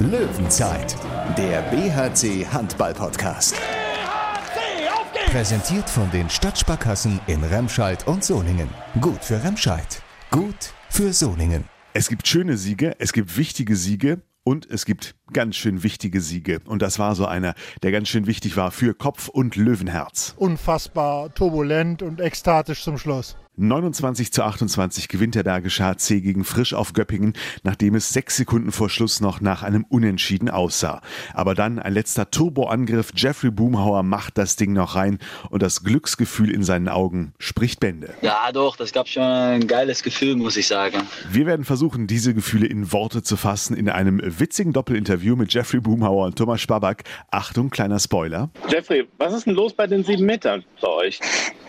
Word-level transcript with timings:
Löwenzeit, 0.00 0.96
der 1.36 1.60
BHC 1.60 2.46
Handball 2.46 2.94
Podcast. 2.94 3.54
BHC, 3.54 4.88
auf 4.88 5.12
geht's! 5.12 5.30
Präsentiert 5.30 5.90
von 5.90 6.10
den 6.10 6.30
Stadtsparkassen 6.30 7.20
in 7.26 7.44
Remscheid 7.44 8.06
und 8.06 8.24
Solingen. 8.24 8.70
Gut 9.02 9.22
für 9.22 9.44
Remscheid, 9.44 10.02
gut 10.30 10.72
für 10.88 11.12
Solingen. 11.12 11.64
Es 11.92 12.08
gibt 12.08 12.26
schöne 12.26 12.56
Siege, 12.56 12.96
es 12.98 13.12
gibt 13.12 13.36
wichtige 13.36 13.76
Siege 13.76 14.22
und 14.42 14.64
es 14.70 14.86
gibt 14.86 15.16
ganz 15.34 15.56
schön 15.56 15.82
wichtige 15.82 16.22
Siege. 16.22 16.60
Und 16.64 16.80
das 16.80 16.98
war 16.98 17.14
so 17.14 17.26
einer, 17.26 17.52
der 17.82 17.92
ganz 17.92 18.08
schön 18.08 18.26
wichtig 18.26 18.56
war 18.56 18.70
für 18.70 18.94
Kopf 18.94 19.28
und 19.28 19.56
Löwenherz. 19.56 20.32
Unfassbar 20.38 21.34
turbulent 21.34 22.02
und 22.02 22.22
ekstatisch 22.22 22.82
zum 22.82 22.96
Schluss. 22.96 23.36
29 23.60 24.32
zu 24.32 24.42
28 24.42 25.08
gewinnt 25.08 25.34
der 25.34 25.42
Bergische 25.42 25.84
HC 25.84 26.22
gegen 26.22 26.44
Frisch 26.44 26.72
auf 26.72 26.94
Göppingen, 26.94 27.34
nachdem 27.62 27.94
es 27.94 28.08
sechs 28.08 28.36
Sekunden 28.36 28.72
vor 28.72 28.88
Schluss 28.88 29.20
noch 29.20 29.42
nach 29.42 29.62
einem 29.62 29.84
Unentschieden 29.88 30.48
aussah. 30.48 31.02
Aber 31.34 31.54
dann 31.54 31.78
ein 31.78 31.92
letzter 31.92 32.30
Turboangriff. 32.30 33.12
Jeffrey 33.14 33.50
Boomhauer 33.50 34.02
macht 34.02 34.38
das 34.38 34.56
Ding 34.56 34.72
noch 34.72 34.96
rein 34.96 35.18
und 35.50 35.62
das 35.62 35.84
Glücksgefühl 35.84 36.50
in 36.50 36.62
seinen 36.62 36.88
Augen 36.88 37.34
spricht 37.38 37.80
Bände. 37.80 38.14
Ja, 38.22 38.50
doch, 38.52 38.76
das 38.76 38.92
gab 38.92 39.08
schon 39.08 39.22
ein 39.22 39.66
geiles 39.66 40.02
Gefühl, 40.02 40.36
muss 40.36 40.56
ich 40.56 40.66
sagen. 40.66 41.02
Wir 41.30 41.44
werden 41.44 41.66
versuchen, 41.66 42.06
diese 42.06 42.32
Gefühle 42.32 42.66
in 42.66 42.92
Worte 42.92 43.22
zu 43.22 43.36
fassen 43.36 43.76
in 43.76 43.90
einem 43.90 44.20
witzigen 44.22 44.72
Doppelinterview 44.72 45.36
mit 45.36 45.52
Jeffrey 45.52 45.80
Boomhauer 45.80 46.26
und 46.26 46.36
Thomas 46.36 46.62
Spabak. 46.62 47.04
Achtung, 47.30 47.68
kleiner 47.68 47.98
Spoiler. 47.98 48.48
Jeffrey, 48.70 49.06
was 49.18 49.34
ist 49.34 49.46
denn 49.46 49.54
los 49.54 49.74
bei 49.74 49.86
den 49.86 50.02
sieben 50.02 50.24
Metern 50.24 50.64
bei 50.80 50.88
euch? 50.88 51.20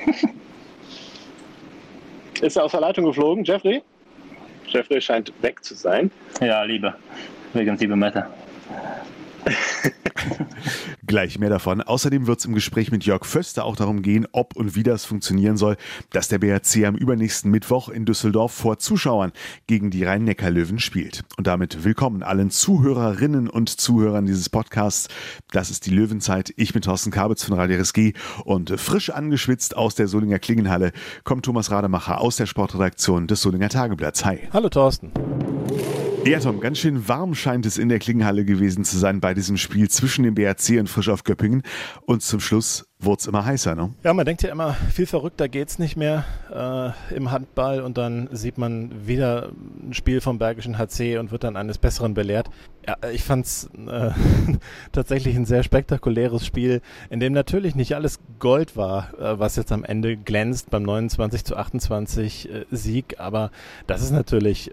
Ist 2.41 2.57
er 2.57 2.63
aus 2.63 2.71
der 2.71 2.81
Leitung 2.81 3.05
geflogen, 3.05 3.43
Jeffrey? 3.43 3.83
Jeffrey 4.67 4.99
scheint 4.99 5.31
weg 5.41 5.63
zu 5.63 5.75
sein. 5.75 6.09
Ja, 6.41 6.63
Liebe. 6.63 6.93
Wegen 7.53 7.77
sieben 7.77 7.99
Meter. 7.99 8.29
Gleich 11.05 11.39
mehr 11.39 11.49
davon. 11.49 11.81
Außerdem 11.81 12.27
wird 12.27 12.39
es 12.39 12.45
im 12.45 12.53
Gespräch 12.53 12.91
mit 12.91 13.05
Jörg 13.05 13.25
Föster 13.25 13.65
auch 13.65 13.75
darum 13.75 14.01
gehen, 14.01 14.27
ob 14.31 14.55
und 14.55 14.75
wie 14.75 14.83
das 14.83 15.05
funktionieren 15.05 15.57
soll, 15.57 15.77
dass 16.11 16.27
der 16.27 16.39
BRC 16.39 16.85
am 16.85 16.95
übernächsten 16.95 17.51
Mittwoch 17.51 17.89
in 17.89 18.05
Düsseldorf 18.05 18.53
vor 18.53 18.79
Zuschauern 18.79 19.31
gegen 19.67 19.89
die 19.89 20.03
Rhein-Neckar-Löwen 20.03 20.79
spielt. 20.79 21.23
Und 21.37 21.47
damit 21.47 21.83
willkommen 21.83 22.23
allen 22.23 22.51
Zuhörerinnen 22.51 23.49
und 23.49 23.69
Zuhörern 23.69 24.25
dieses 24.25 24.49
Podcasts. 24.49 25.07
Das 25.51 25.71
ist 25.71 25.85
die 25.85 25.91
Löwenzeit. 25.91 26.53
Ich 26.55 26.73
bin 26.73 26.81
Thorsten 26.81 27.11
Kabitz 27.11 27.43
von 27.43 27.55
Radio 27.55 27.77
RSG 27.79 28.13
und 28.45 28.79
frisch 28.79 29.09
angeschwitzt 29.09 29.75
aus 29.75 29.95
der 29.95 30.07
Solinger 30.07 30.39
Klingenhalle 30.39 30.91
kommt 31.23 31.45
Thomas 31.45 31.71
Rademacher 31.71 32.21
aus 32.21 32.37
der 32.37 32.45
Sportredaktion 32.45 33.27
des 33.27 33.41
Solinger 33.41 33.69
Tageblatts. 33.69 34.25
Hi. 34.25 34.47
Hallo 34.53 34.69
Thorsten. 34.69 35.11
Ja, 36.23 36.39
Tom, 36.39 36.59
ganz 36.59 36.77
schön 36.77 37.07
warm 37.07 37.33
scheint 37.33 37.65
es 37.65 37.79
in 37.79 37.89
der 37.89 37.97
Klingenhalle 37.97 38.45
gewesen 38.45 38.85
zu 38.85 38.97
sein 38.97 39.19
bei 39.21 39.33
diesem 39.33 39.57
Spiel 39.57 39.89
zwischen 39.89 40.23
dem 40.23 40.35
BRC 40.35 40.79
und 40.79 40.87
Frisch 40.87 41.09
auf 41.09 41.23
Göppingen. 41.23 41.63
Und 42.05 42.21
zum 42.21 42.39
Schluss 42.39 42.85
wurde 42.99 43.21
es 43.21 43.27
immer 43.27 43.43
heißer, 43.43 43.73
ne? 43.73 43.93
Ja, 44.03 44.13
man 44.13 44.25
denkt 44.25 44.43
ja 44.43 44.51
immer, 44.51 44.73
viel 44.73 45.07
verrückter 45.07 45.49
geht's 45.49 45.79
nicht 45.79 45.97
mehr 45.97 46.23
äh, 46.53 47.15
im 47.15 47.31
Handball 47.31 47.81
und 47.81 47.97
dann 47.97 48.29
sieht 48.31 48.59
man 48.59 49.07
wieder 49.07 49.51
ein 49.81 49.93
Spiel 49.93 50.21
vom 50.21 50.37
Bergischen 50.37 50.77
HC 50.77 51.17
und 51.17 51.31
wird 51.31 51.43
dann 51.43 51.57
eines 51.57 51.79
Besseren 51.79 52.13
belehrt. 52.13 52.51
Ja, 52.87 52.97
ich 53.11 53.23
fand's 53.23 53.69
äh, 53.87 54.11
tatsächlich 54.91 55.35
ein 55.35 55.45
sehr 55.45 55.63
spektakuläres 55.63 56.45
Spiel, 56.45 56.81
in 57.09 57.19
dem 57.19 57.33
natürlich 57.33 57.73
nicht 57.73 57.95
alles 57.95 58.19
Gold 58.37 58.77
war, 58.77 59.11
äh, 59.19 59.39
was 59.39 59.55
jetzt 59.55 59.71
am 59.71 59.83
Ende 59.83 60.17
glänzt 60.17 60.69
beim 60.69 60.83
29 60.83 61.43
zu 61.43 61.57
28 61.57 62.49
äh, 62.49 62.65
Sieg, 62.69 63.15
aber 63.17 63.49
das 63.87 64.03
ist 64.03 64.11
natürlich 64.11 64.71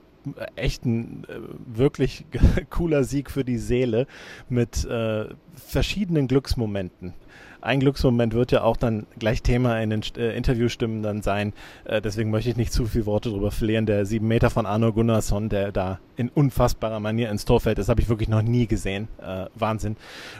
echt 0.56 0.84
ein 0.84 1.24
äh, 1.28 1.38
wirklich 1.66 2.24
cooler 2.70 3.04
Sieg 3.04 3.30
für 3.30 3.44
die 3.44 3.58
Seele 3.58 4.06
mit 4.48 4.84
äh, 4.84 5.26
verschiedenen 5.54 6.28
Glücksmomenten. 6.28 7.14
Ein 7.60 7.80
Glücksmoment 7.80 8.34
wird 8.34 8.52
ja 8.52 8.62
auch 8.62 8.76
dann 8.76 9.06
gleich 9.18 9.42
Thema 9.42 9.80
in 9.80 9.90
den 9.90 10.02
äh, 10.16 10.36
Interviewstimmen 10.36 11.02
dann 11.02 11.22
sein. 11.22 11.52
Äh, 11.84 12.00
deswegen 12.00 12.30
möchte 12.30 12.50
ich 12.50 12.56
nicht 12.56 12.72
zu 12.72 12.86
viele 12.86 13.06
Worte 13.06 13.30
darüber 13.30 13.50
verlieren. 13.50 13.84
Der 13.84 14.06
sieben 14.06 14.28
Meter 14.28 14.48
von 14.48 14.64
Arno 14.64 14.92
Gunnarsson, 14.92 15.48
der 15.48 15.72
da 15.72 15.98
in 16.16 16.28
unfassbarer 16.28 17.00
Manier 17.00 17.30
ins 17.30 17.44
Tor 17.44 17.60
fällt, 17.60 17.78
das 17.78 17.88
habe 17.88 18.00
ich 18.00 18.08
wirklich 18.08 18.28
noch 18.28 18.42
nie 18.42 18.68
gesehen. 18.68 19.08
Äh, 19.20 19.46
Wahnsinn. 19.56 19.96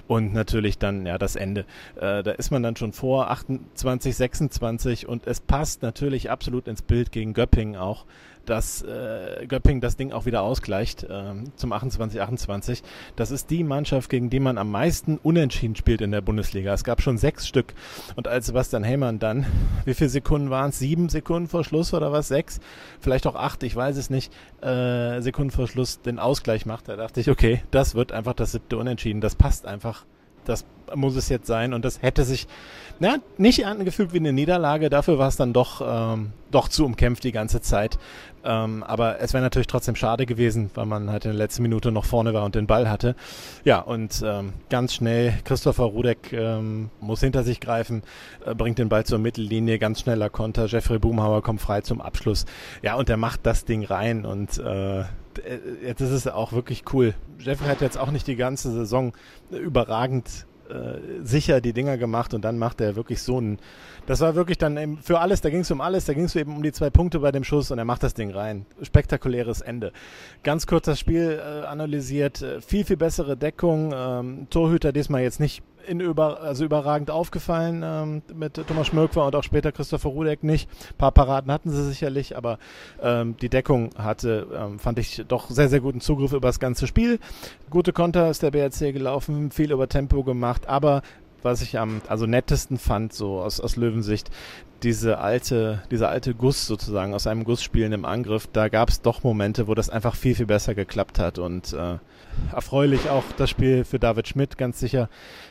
Und 0.06 0.32
natürlich 0.32 0.78
dann 0.78 1.06
ja 1.06 1.18
das 1.18 1.34
Ende. 1.34 1.62
Äh, 1.96 2.22
da 2.22 2.30
ist 2.30 2.52
man 2.52 2.62
dann 2.62 2.76
schon 2.76 2.92
vor 2.92 3.30
28, 3.30 4.14
26 4.14 5.08
und 5.08 5.26
es 5.26 5.40
passt 5.40 5.82
natürlich 5.82 6.30
absolut 6.30 6.68
ins 6.68 6.82
Bild 6.82 7.10
gegen 7.10 7.34
Göppingen 7.34 7.76
auch 7.76 8.04
dass 8.48 8.82
äh, 8.82 9.46
Göpping 9.46 9.80
das 9.80 9.96
Ding 9.96 10.12
auch 10.12 10.26
wieder 10.26 10.42
ausgleicht 10.42 11.04
äh, 11.04 11.34
zum 11.56 11.72
28-28. 11.72 12.82
Das 13.16 13.30
ist 13.30 13.50
die 13.50 13.64
Mannschaft, 13.64 14.10
gegen 14.10 14.30
die 14.30 14.40
man 14.40 14.58
am 14.58 14.70
meisten 14.70 15.18
unentschieden 15.18 15.76
spielt 15.76 16.00
in 16.00 16.10
der 16.10 16.20
Bundesliga. 16.20 16.72
Es 16.72 16.84
gab 16.84 17.02
schon 17.02 17.18
sechs 17.18 17.46
Stück. 17.46 17.74
Und 18.16 18.28
als 18.28 18.46
Sebastian 18.46 18.84
Heymann 18.84 19.18
dann, 19.18 19.46
wie 19.84 19.94
viele 19.94 20.10
Sekunden 20.10 20.50
waren 20.50 20.70
es? 20.70 20.78
Sieben 20.78 21.08
Sekunden 21.08 21.48
vor 21.48 21.64
Schluss 21.64 21.92
oder 21.92 22.12
was? 22.12 22.28
Sechs? 22.28 22.60
Vielleicht 23.00 23.26
auch 23.26 23.36
acht, 23.36 23.62
ich 23.62 23.76
weiß 23.76 23.96
es 23.96 24.10
nicht. 24.10 24.32
Äh, 24.62 25.20
Sekunden 25.20 25.50
vor 25.50 25.68
Schluss 25.68 26.00
den 26.00 26.18
Ausgleich 26.18 26.66
macht. 26.66 26.88
Da 26.88 26.96
dachte 26.96 27.20
ich, 27.20 27.30
okay, 27.30 27.62
das 27.70 27.94
wird 27.94 28.12
einfach 28.12 28.34
das 28.34 28.52
siebte 28.52 28.78
Unentschieden. 28.78 29.20
Das 29.20 29.34
passt 29.34 29.66
einfach. 29.66 30.04
Das 30.48 30.64
muss 30.94 31.16
es 31.16 31.28
jetzt 31.28 31.46
sein. 31.46 31.74
Und 31.74 31.84
das 31.84 32.02
hätte 32.02 32.24
sich 32.24 32.46
na, 33.00 33.18
nicht 33.36 33.64
angefühlt 33.64 34.12
wie 34.12 34.18
eine 34.18 34.32
Niederlage. 34.32 34.90
Dafür 34.90 35.18
war 35.18 35.28
es 35.28 35.36
dann 35.36 35.52
doch, 35.52 35.82
ähm, 35.84 36.32
doch 36.50 36.68
zu 36.68 36.84
umkämpft 36.84 37.22
die 37.22 37.30
ganze 37.30 37.60
Zeit. 37.60 37.96
Ähm, 38.44 38.82
aber 38.82 39.20
es 39.20 39.32
wäre 39.32 39.42
natürlich 39.42 39.68
trotzdem 39.68 39.94
schade 39.94 40.26
gewesen, 40.26 40.70
weil 40.74 40.86
man 40.86 41.10
halt 41.10 41.24
in 41.24 41.30
der 41.30 41.38
letzten 41.38 41.62
Minute 41.62 41.92
noch 41.92 42.04
vorne 42.04 42.34
war 42.34 42.44
und 42.44 42.56
den 42.56 42.66
Ball 42.66 42.90
hatte. 42.90 43.14
Ja, 43.64 43.78
und 43.78 44.22
ähm, 44.24 44.52
ganz 44.68 44.94
schnell, 44.94 45.34
Christopher 45.44 45.84
Rudek 45.84 46.32
ähm, 46.32 46.90
muss 47.00 47.20
hinter 47.20 47.44
sich 47.44 47.60
greifen, 47.60 48.02
äh, 48.44 48.54
bringt 48.54 48.78
den 48.78 48.88
Ball 48.88 49.04
zur 49.04 49.18
Mittellinie, 49.18 49.78
ganz 49.78 50.00
schneller 50.00 50.28
Konter. 50.28 50.66
Jeffrey 50.66 50.98
Boomhauer 50.98 51.42
kommt 51.42 51.60
frei 51.60 51.82
zum 51.82 52.00
Abschluss. 52.00 52.46
Ja, 52.82 52.96
und 52.96 53.08
er 53.08 53.16
macht 53.16 53.46
das 53.46 53.64
Ding 53.64 53.84
rein 53.84 54.24
und 54.24 54.58
äh, 54.58 55.04
jetzt 55.84 56.00
ist 56.00 56.10
es 56.10 56.26
auch 56.26 56.52
wirklich 56.52 56.84
cool. 56.92 57.14
Jeffrey 57.38 57.68
hat 57.68 57.80
jetzt 57.80 57.98
auch 57.98 58.10
nicht 58.10 58.26
die 58.26 58.36
ganze 58.36 58.72
Saison 58.72 59.12
überragend 59.50 60.46
äh, 60.68 61.24
sicher 61.24 61.60
die 61.60 61.72
Dinger 61.72 61.96
gemacht 61.96 62.34
und 62.34 62.44
dann 62.44 62.58
macht 62.58 62.80
er 62.80 62.94
wirklich 62.94 63.22
so 63.22 63.40
ein. 63.40 63.58
Das 64.06 64.20
war 64.20 64.34
wirklich 64.34 64.58
dann 64.58 64.76
eben 64.76 64.98
für 64.98 65.18
alles, 65.20 65.40
da 65.40 65.50
ging 65.50 65.60
es 65.60 65.70
um 65.70 65.80
alles, 65.80 66.04
da 66.04 66.12
ging 66.12 66.24
es 66.24 66.36
eben 66.36 66.56
um 66.56 66.62
die 66.62 66.72
zwei 66.72 66.90
Punkte 66.90 67.20
bei 67.20 67.32
dem 67.32 67.44
Schuss 67.44 67.70
und 67.70 67.78
er 67.78 67.84
macht 67.84 68.02
das 68.02 68.14
Ding 68.14 68.30
rein. 68.30 68.66
Spektakuläres 68.82 69.60
Ende. 69.62 69.92
Ganz 70.42 70.66
kurz 70.66 70.86
das 70.86 70.98
Spiel 70.98 71.40
äh, 71.40 71.66
analysiert, 71.66 72.42
äh, 72.42 72.60
viel, 72.60 72.84
viel 72.84 72.96
bessere 72.98 73.36
Deckung. 73.36 73.92
Ähm, 73.94 74.46
Torhüter 74.50 74.92
diesmal 74.92 75.22
jetzt 75.22 75.40
nicht 75.40 75.62
in 75.88 76.00
über, 76.00 76.40
also 76.40 76.64
überragend 76.64 77.10
aufgefallen 77.10 77.82
ähm, 77.84 78.22
mit 78.34 78.54
Thomas 78.66 78.88
Schmörkwer 78.88 79.26
und 79.26 79.34
auch 79.34 79.42
später 79.42 79.72
Christopher 79.72 80.10
Rudek 80.10 80.44
nicht. 80.44 80.68
Ein 80.90 80.96
paar 80.98 81.12
Paraden 81.12 81.50
hatten 81.50 81.70
sie 81.70 81.84
sicherlich, 81.84 82.36
aber 82.36 82.58
ähm, 83.02 83.36
die 83.40 83.48
Deckung 83.48 83.90
hatte, 83.96 84.46
ähm, 84.54 84.78
fand 84.78 84.98
ich 84.98 85.24
doch 85.26 85.50
sehr, 85.50 85.68
sehr 85.68 85.80
guten 85.80 86.00
Zugriff 86.00 86.32
über 86.32 86.48
das 86.48 86.60
ganze 86.60 86.86
Spiel. 86.86 87.18
Gute 87.70 87.92
Konter 87.92 88.30
ist 88.30 88.42
der 88.42 88.50
BRC 88.50 88.92
gelaufen, 88.92 89.50
viel 89.50 89.72
über 89.72 89.88
Tempo 89.88 90.22
gemacht, 90.22 90.68
aber 90.68 91.02
was 91.42 91.62
ich 91.62 91.78
am 91.78 92.00
also 92.08 92.26
nettesten 92.26 92.78
fand, 92.78 93.12
so 93.12 93.40
aus, 93.40 93.60
aus 93.60 93.76
Löwensicht, 93.76 94.30
diese 94.82 95.18
alte, 95.18 95.82
dieser 95.90 96.08
alte 96.08 96.34
Guss 96.34 96.66
sozusagen 96.66 97.12
aus 97.14 97.26
einem 97.26 97.44
Guss 97.44 97.62
spielen 97.62 97.92
im 97.92 98.04
Angriff, 98.04 98.48
da 98.52 98.68
gab 98.68 98.88
es 98.88 99.02
doch 99.02 99.24
Momente, 99.24 99.66
wo 99.66 99.74
das 99.74 99.90
einfach 99.90 100.14
viel, 100.14 100.34
viel 100.34 100.46
besser 100.46 100.74
geklappt 100.74 101.18
hat 101.18 101.38
und 101.38 101.72
äh, 101.72 101.98
erfreulich 102.52 103.10
auch 103.10 103.24
das 103.36 103.50
Spiel 103.50 103.84
für 103.84 103.98
David 103.98 104.28
Schmidt, 104.28 104.56
ganz 104.56 104.78
sicher, 104.78 105.08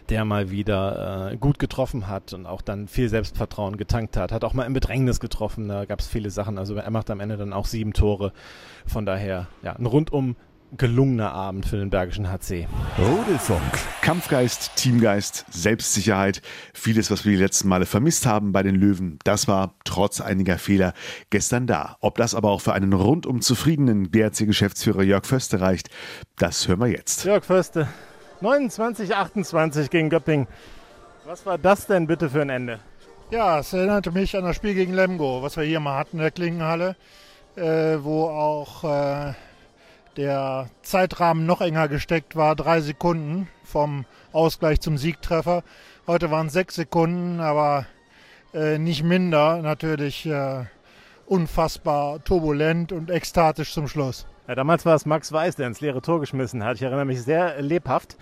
der 0.10 0.24
mal 0.24 0.50
wieder 0.50 1.32
äh, 1.32 1.38
gut 1.38 1.60
getroffen 1.60 2.08
hat 2.08 2.34
und 2.34 2.46
auch 2.46 2.62
dann 2.62 2.88
viel 2.88 3.10
Selbstvertrauen 3.10 3.76
getankt 3.76 4.16
hat, 4.16 4.32
hat 4.32 4.46
auch 4.46 4.54
mal 4.54 4.66
im 4.66 4.74
Bedrängnis 4.74 5.20
getroffen, 5.20 5.68
da 5.68 5.86
gab 5.86 6.00
es 6.00 6.08
viele 6.08 6.30
Sachen, 6.30 6.58
also 6.58 6.76
er 6.76 6.92
macht 6.92 7.10
am 7.10 7.20
Ende 7.20 7.36
dann 7.36 7.52
auch 7.52 7.66
sieben 7.66 7.94
Tore, 7.94 8.32
von 8.86 9.06
daher, 9.06 9.48
ja, 9.62 9.74
ein 9.74 9.86
rundum 9.86 10.38
gelungener 10.76 11.32
Abend 11.32 11.66
für 11.66 11.78
den 11.78 11.90
Bergischen 11.90 12.30
HC. 12.30 12.68
Rudelfunk. 12.98 13.62
Kampfgeist, 14.02 14.76
Teamgeist, 14.76 15.46
Selbstsicherheit, 15.50 16.42
vieles, 16.74 17.10
was 17.10 17.24
wir 17.24 17.32
die 17.32 17.42
letzten 17.42 17.70
Male 17.70 17.86
vermisst 17.86 18.26
haben 18.26 18.52
bei 18.52 18.64
den 18.64 18.76
Löwen, 18.76 19.20
das 19.24 19.48
war 19.48 19.76
trotz 19.86 20.20
einiger 20.20 20.58
Fehler 20.58 20.94
gestern 21.30 21.68
da. 21.68 21.98
Ob 22.02 22.18
das 22.18 22.36
aber 22.36 22.50
auch 22.52 22.62
für 22.62 22.74
einen 22.74 22.94
rundum 22.94 23.42
zufriedenen 23.42 24.12
BRC-Geschäftsführer 24.12 25.04
Jörg 25.04 25.26
Förste 25.26 25.62
reicht, 25.62 25.90
das 26.38 26.68
hören 26.68 26.80
wir 26.82 26.88
jetzt. 26.88 27.24
Jörg 27.24 27.46
Förste, 27.46 27.88
29, 28.42 29.16
28 29.16 29.90
gegen 29.90 30.10
Göpping. 30.10 30.48
Was 31.26 31.46
war 31.46 31.58
das 31.58 31.88
denn 31.88 32.08
bitte 32.08 32.30
für 32.30 32.42
ein 32.42 32.50
Ende? 32.50 32.80
Ja, 33.32 33.60
es 33.60 33.74
erinnerte 33.74 34.12
mich 34.12 34.38
an 34.38 34.44
das 34.44 34.56
Spiel 34.56 34.74
gegen 34.74 34.94
Lemgo, 34.94 35.42
was 35.42 35.58
wir 35.58 35.64
hier 35.64 35.80
mal 35.80 35.98
hatten 35.98 36.18
in 36.18 36.24
der 36.24 36.32
Klingenhalle, 36.32 36.96
äh, 37.56 37.98
wo 38.02 38.26
auch 38.26 38.84
äh, 38.86 39.34
der 40.18 40.70
Zeitrahmen 40.82 41.46
noch 41.46 41.62
enger 41.62 41.88
gesteckt 41.88 42.36
war, 42.36 42.56
drei 42.56 42.82
Sekunden 42.82 43.48
vom 43.64 44.06
Ausgleich 44.32 44.82
zum 44.82 44.98
Siegtreffer. 44.98 45.64
Heute 46.08 46.32
waren 46.32 46.48
es 46.48 46.54
sechs 46.54 46.76
Sekunden, 46.76 47.40
aber 47.40 47.86
äh, 48.54 48.78
nicht 48.80 49.04
minder 49.04 49.62
natürlich 49.62 50.26
äh, 50.26 50.66
unfassbar 51.26 52.24
turbulent 52.24 52.92
und 52.92 53.12
ekstatisch 53.12 53.74
zum 53.74 53.88
Schluss. 53.88 54.26
Ja, 54.48 54.56
damals 54.56 54.86
war 54.86 54.96
es 54.96 55.06
Max 55.06 55.32
Weiß, 55.32 55.56
der 55.58 55.68
ins 55.68 55.82
leere 55.82 56.02
Tor 56.02 56.20
geschmissen 56.20 56.64
hat. 56.64 56.78
Ich 56.78 56.82
erinnere 56.82 57.06
mich 57.06 57.22
sehr 57.22 57.62
lebhaft. 57.62 58.18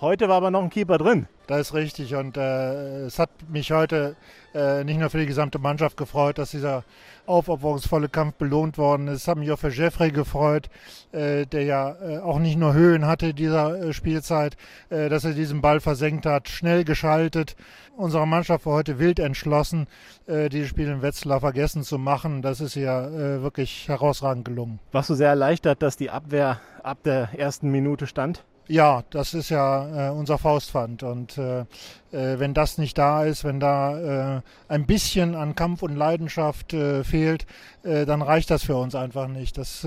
Heute 0.00 0.28
war 0.28 0.36
aber 0.36 0.52
noch 0.52 0.62
ein 0.62 0.70
Keeper 0.70 0.96
drin. 0.96 1.26
Das 1.48 1.60
ist 1.60 1.74
richtig 1.74 2.14
und 2.14 2.36
äh, 2.36 3.06
es 3.06 3.18
hat 3.18 3.30
mich 3.48 3.72
heute 3.72 4.14
äh, 4.54 4.84
nicht 4.84 5.00
nur 5.00 5.10
für 5.10 5.18
die 5.18 5.26
gesamte 5.26 5.58
Mannschaft 5.58 5.96
gefreut, 5.96 6.38
dass 6.38 6.52
dieser 6.52 6.84
aufopferungsvolle 7.26 8.08
Kampf 8.08 8.34
belohnt 8.34 8.78
worden 8.78 9.08
ist. 9.08 9.22
Es 9.22 9.28
hat 9.28 9.38
mich 9.38 9.50
auch 9.50 9.58
für 9.58 9.70
Jeffrey 9.70 10.12
gefreut, 10.12 10.70
äh, 11.10 11.46
der 11.46 11.64
ja 11.64 11.96
äh, 12.00 12.18
auch 12.18 12.38
nicht 12.38 12.58
nur 12.58 12.74
Höhen 12.74 13.06
hatte 13.06 13.34
dieser 13.34 13.76
äh, 13.76 13.92
Spielzeit, 13.92 14.56
äh, 14.90 15.08
dass 15.08 15.24
er 15.24 15.32
diesen 15.32 15.62
Ball 15.62 15.80
versenkt 15.80 16.26
hat, 16.26 16.48
schnell 16.48 16.84
geschaltet. 16.84 17.56
Unsere 17.96 18.24
Mannschaft 18.24 18.66
war 18.66 18.74
heute 18.74 19.00
wild 19.00 19.18
entschlossen, 19.18 19.88
dieses 20.28 20.68
Spiel 20.68 20.86
in 20.86 21.02
Wetzlar 21.02 21.40
vergessen 21.40 21.82
zu 21.82 21.98
machen. 21.98 22.42
Das 22.42 22.60
ist 22.60 22.76
ja 22.76 23.42
wirklich 23.42 23.88
herausragend 23.88 24.44
gelungen. 24.44 24.78
Warst 24.92 25.10
du 25.10 25.14
sehr 25.14 25.30
erleichtert, 25.30 25.82
dass 25.82 25.96
die 25.96 26.08
Abwehr 26.08 26.60
ab 26.84 26.98
der 27.02 27.30
ersten 27.36 27.72
Minute 27.72 28.06
stand? 28.06 28.44
Ja, 28.70 29.02
das 29.08 29.32
ist 29.32 29.48
ja 29.48 30.08
äh, 30.08 30.10
unser 30.10 30.36
Faustpfand. 30.36 31.02
Und 31.02 31.38
äh, 31.38 31.60
äh, 31.60 32.38
wenn 32.38 32.52
das 32.52 32.76
nicht 32.76 32.98
da 32.98 33.24
ist, 33.24 33.42
wenn 33.42 33.60
da 33.60 34.36
äh, 34.36 34.40
ein 34.68 34.86
bisschen 34.86 35.34
an 35.34 35.54
Kampf 35.54 35.82
und 35.82 35.96
Leidenschaft 35.96 36.74
äh, 36.74 37.02
fehlt, 37.02 37.46
dann 37.82 38.20
reicht 38.20 38.50
das 38.50 38.64
für 38.64 38.76
uns 38.76 38.94
einfach 38.94 39.28
nicht. 39.28 39.56
Das 39.56 39.86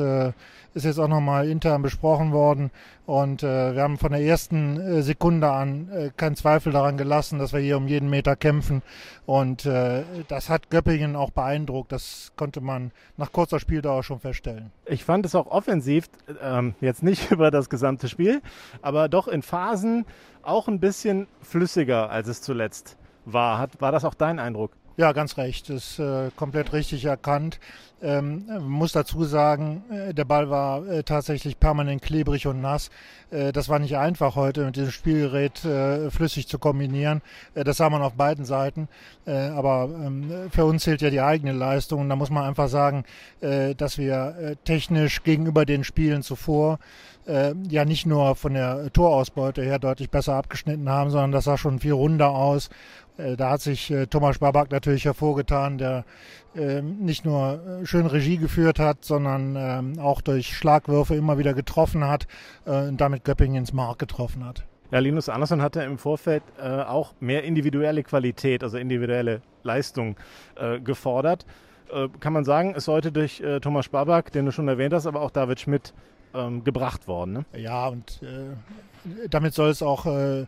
ist 0.73 0.85
jetzt 0.85 0.99
auch 0.99 1.07
nochmal 1.07 1.49
intern 1.49 1.81
besprochen 1.81 2.31
worden. 2.31 2.71
Und 3.05 3.43
äh, 3.43 3.75
wir 3.75 3.81
haben 3.81 3.97
von 3.97 4.11
der 4.11 4.21
ersten 4.21 4.79
äh, 4.79 5.01
Sekunde 5.01 5.51
an 5.51 5.89
äh, 5.91 6.11
keinen 6.15 6.35
Zweifel 6.35 6.71
daran 6.71 6.97
gelassen, 6.97 7.39
dass 7.39 7.51
wir 7.51 7.59
hier 7.59 7.77
um 7.77 7.87
jeden 7.87 8.09
Meter 8.09 8.35
kämpfen. 8.35 8.81
Und 9.25 9.65
äh, 9.65 10.03
das 10.27 10.49
hat 10.49 10.69
Göppingen 10.69 11.15
auch 11.15 11.31
beeindruckt. 11.31 11.91
Das 11.91 12.31
konnte 12.35 12.61
man 12.61 12.91
nach 13.17 13.31
kurzer 13.31 13.59
Spieldauer 13.59 14.03
schon 14.03 14.19
feststellen. 14.19 14.71
Ich 14.85 15.03
fand 15.03 15.25
es 15.25 15.35
auch 15.35 15.47
offensiv, 15.47 16.09
ähm, 16.41 16.75
jetzt 16.79 17.03
nicht 17.03 17.31
über 17.31 17.51
das 17.51 17.69
gesamte 17.69 18.07
Spiel, 18.07 18.41
aber 18.81 19.09
doch 19.09 19.27
in 19.27 19.41
Phasen 19.41 20.05
auch 20.43 20.67
ein 20.67 20.79
bisschen 20.79 21.27
flüssiger, 21.41 22.09
als 22.09 22.27
es 22.27 22.41
zuletzt 22.41 22.97
war. 23.25 23.57
Hat, 23.57 23.81
war 23.81 23.91
das 23.91 24.05
auch 24.05 24.13
dein 24.13 24.39
Eindruck? 24.39 24.71
Ja, 24.97 25.13
ganz 25.13 25.37
recht. 25.37 25.69
Das 25.69 25.91
ist 25.91 25.99
äh, 25.99 26.31
komplett 26.35 26.73
richtig 26.73 27.05
erkannt. 27.05 27.59
Ähm, 28.03 28.45
muss 28.67 28.93
dazu 28.93 29.23
sagen, 29.25 29.83
äh, 29.91 30.13
der 30.13 30.25
Ball 30.25 30.49
war 30.49 30.85
äh, 30.87 31.03
tatsächlich 31.03 31.59
permanent 31.59 32.01
klebrig 32.01 32.47
und 32.47 32.59
nass. 32.59 32.89
Äh, 33.29 33.51
das 33.51 33.69
war 33.69 33.77
nicht 33.77 33.95
einfach 33.95 34.35
heute 34.35 34.65
mit 34.65 34.75
diesem 34.75 34.91
Spielgerät 34.91 35.63
äh, 35.65 36.09
flüssig 36.09 36.47
zu 36.47 36.57
kombinieren. 36.57 37.21
Äh, 37.53 37.63
das 37.63 37.77
sah 37.77 37.89
man 37.89 38.01
auf 38.01 38.13
beiden 38.13 38.43
Seiten. 38.45 38.87
aber 39.25 39.87
ähm, 39.93 40.49
für 40.49 40.65
uns 40.65 40.83
zählt 40.83 41.01
ja 41.01 41.09
die 41.11 41.21
eigene 41.21 41.51
Leistung. 41.51 42.01
Und 42.01 42.09
da 42.09 42.15
muss 42.15 42.31
man 42.31 42.43
einfach 42.43 42.67
sagen, 42.67 43.03
dass 43.39 43.97
wir 43.97 44.57
technisch 44.65 45.23
gegenüber 45.23 45.65
den 45.65 45.83
Spielen 45.83 46.23
zuvor 46.23 46.79
ja 47.27 47.85
nicht 47.85 48.07
nur 48.07 48.35
von 48.35 48.55
der 48.55 48.91
Torausbeute 48.91 49.61
her 49.61 49.77
deutlich 49.77 50.09
besser 50.09 50.33
abgeschnitten 50.33 50.89
haben, 50.89 51.11
sondern 51.11 51.31
das 51.31 51.43
sah 51.45 51.57
schon 51.57 51.79
viel 51.79 51.93
runder 51.93 52.29
aus. 52.31 52.69
Da 53.17 53.51
hat 53.51 53.61
sich 53.61 53.93
Thomas 54.09 54.39
Babak 54.39 54.71
natürlich 54.71 55.05
hervorgetan, 55.05 55.77
der 55.77 56.05
ähm, 56.53 56.97
nicht 56.99 57.23
nur 57.23 57.81
schön 57.83 58.05
Regie 58.05 58.37
geführt 58.37 58.77
hat, 58.77 59.05
sondern 59.05 59.55
ähm, 59.57 59.99
auch 59.99 60.21
durch 60.21 60.57
Schlagwürfe 60.57 61.15
immer 61.15 61.37
wieder 61.37 61.53
getroffen 61.53 62.05
hat 62.05 62.27
äh, 62.65 62.87
und 62.89 62.99
damit 62.99 63.23
Göppingen 63.23 63.57
ins 63.57 63.71
Mark 63.71 63.99
getroffen 63.99 64.45
hat. 64.45 64.65
Ja, 64.91 64.99
Linus 64.99 65.29
Andersson 65.29 65.61
hatte 65.61 65.81
im 65.83 65.97
Vorfeld 65.97 66.43
äh, 66.59 66.67
auch 66.67 67.13
mehr 67.21 67.43
individuelle 67.45 68.03
Qualität, 68.03 68.63
also 68.63 68.77
individuelle 68.77 69.41
Leistung 69.63 70.17
äh, 70.55 70.81
gefordert. 70.81 71.45
Äh, 71.89 72.09
kann 72.19 72.33
man 72.33 72.43
sagen, 72.43 72.75
ist 72.75 72.89
heute 72.89 73.13
durch 73.13 73.39
äh, 73.39 73.61
Thomas 73.61 73.85
Spabak, 73.85 74.33
den 74.33 74.45
du 74.45 74.51
schon 74.51 74.67
erwähnt 74.67 74.93
hast, 74.93 75.05
aber 75.05 75.21
auch 75.21 75.31
David 75.31 75.61
Schmidt 75.61 75.93
ähm, 76.33 76.65
gebracht 76.65 77.07
worden. 77.07 77.33
Ne? 77.33 77.45
Ja, 77.53 77.87
und 77.87 78.21
äh, 78.23 79.27
damit 79.29 79.53
soll 79.53 79.69
es 79.69 79.81
auch 79.81 80.05
äh, 80.05 80.45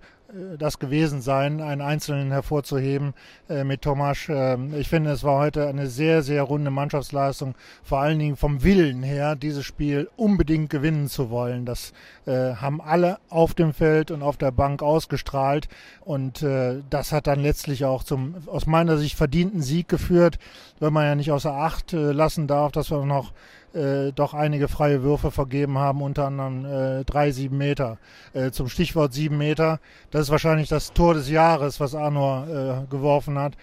das 0.57 0.79
gewesen 0.79 1.21
sein, 1.21 1.61
einen 1.61 1.81
Einzelnen 1.81 2.31
hervorzuheben 2.31 3.13
äh, 3.49 3.63
mit 3.63 3.81
Tomasch. 3.81 4.29
Äh, 4.29 4.57
ich 4.77 4.89
finde, 4.89 5.11
es 5.11 5.23
war 5.23 5.39
heute 5.39 5.67
eine 5.67 5.87
sehr, 5.87 6.23
sehr 6.23 6.43
runde 6.43 6.71
Mannschaftsleistung, 6.71 7.55
vor 7.83 7.99
allen 7.99 8.19
Dingen 8.19 8.35
vom 8.35 8.63
Willen 8.63 9.03
her, 9.03 9.35
dieses 9.35 9.65
Spiel 9.65 10.09
unbedingt 10.15 10.69
gewinnen 10.69 11.07
zu 11.07 11.29
wollen. 11.29 11.65
Das 11.65 11.93
äh, 12.25 12.55
haben 12.55 12.81
alle 12.81 13.19
auf 13.29 13.53
dem 13.53 13.73
Feld 13.73 14.11
und 14.11 14.23
auf 14.23 14.37
der 14.37 14.51
Bank 14.51 14.81
ausgestrahlt 14.81 15.67
und 16.01 16.41
äh, 16.41 16.81
das 16.89 17.11
hat 17.11 17.27
dann 17.27 17.39
letztlich 17.39 17.85
auch 17.85 18.03
zum 18.03 18.35
aus 18.47 18.65
meiner 18.65 18.97
Sicht 18.97 19.15
verdienten 19.15 19.61
Sieg 19.61 19.87
geführt, 19.87 20.39
wenn 20.79 20.93
man 20.93 21.05
ja 21.05 21.15
nicht 21.15 21.31
außer 21.31 21.53
Acht 21.53 21.93
äh, 21.93 22.11
lassen 22.11 22.47
darf, 22.47 22.71
dass 22.71 22.91
wir 22.91 23.05
noch 23.05 23.33
äh, 23.73 24.11
doch 24.13 24.33
einige 24.33 24.67
freie 24.67 25.03
Würfe 25.03 25.31
vergeben 25.31 25.77
haben, 25.77 26.01
unter 26.01 26.25
anderem 26.25 26.65
äh, 26.65 27.03
drei, 27.03 27.31
sieben 27.31 27.57
Meter. 27.57 27.97
Äh, 28.33 28.51
zum 28.51 28.69
Stichwort 28.69 29.13
sieben 29.13 29.37
Meter, 29.37 29.79
das 30.11 30.23
ist 30.23 30.29
wahrscheinlich 30.29 30.69
das 30.69 30.93
Tor 30.93 31.13
des 31.13 31.29
Jahres, 31.29 31.79
was 31.79 31.95
Arnor 31.95 32.47
äh, 32.47 32.91
geworfen 32.91 33.37
hat. 33.37 33.53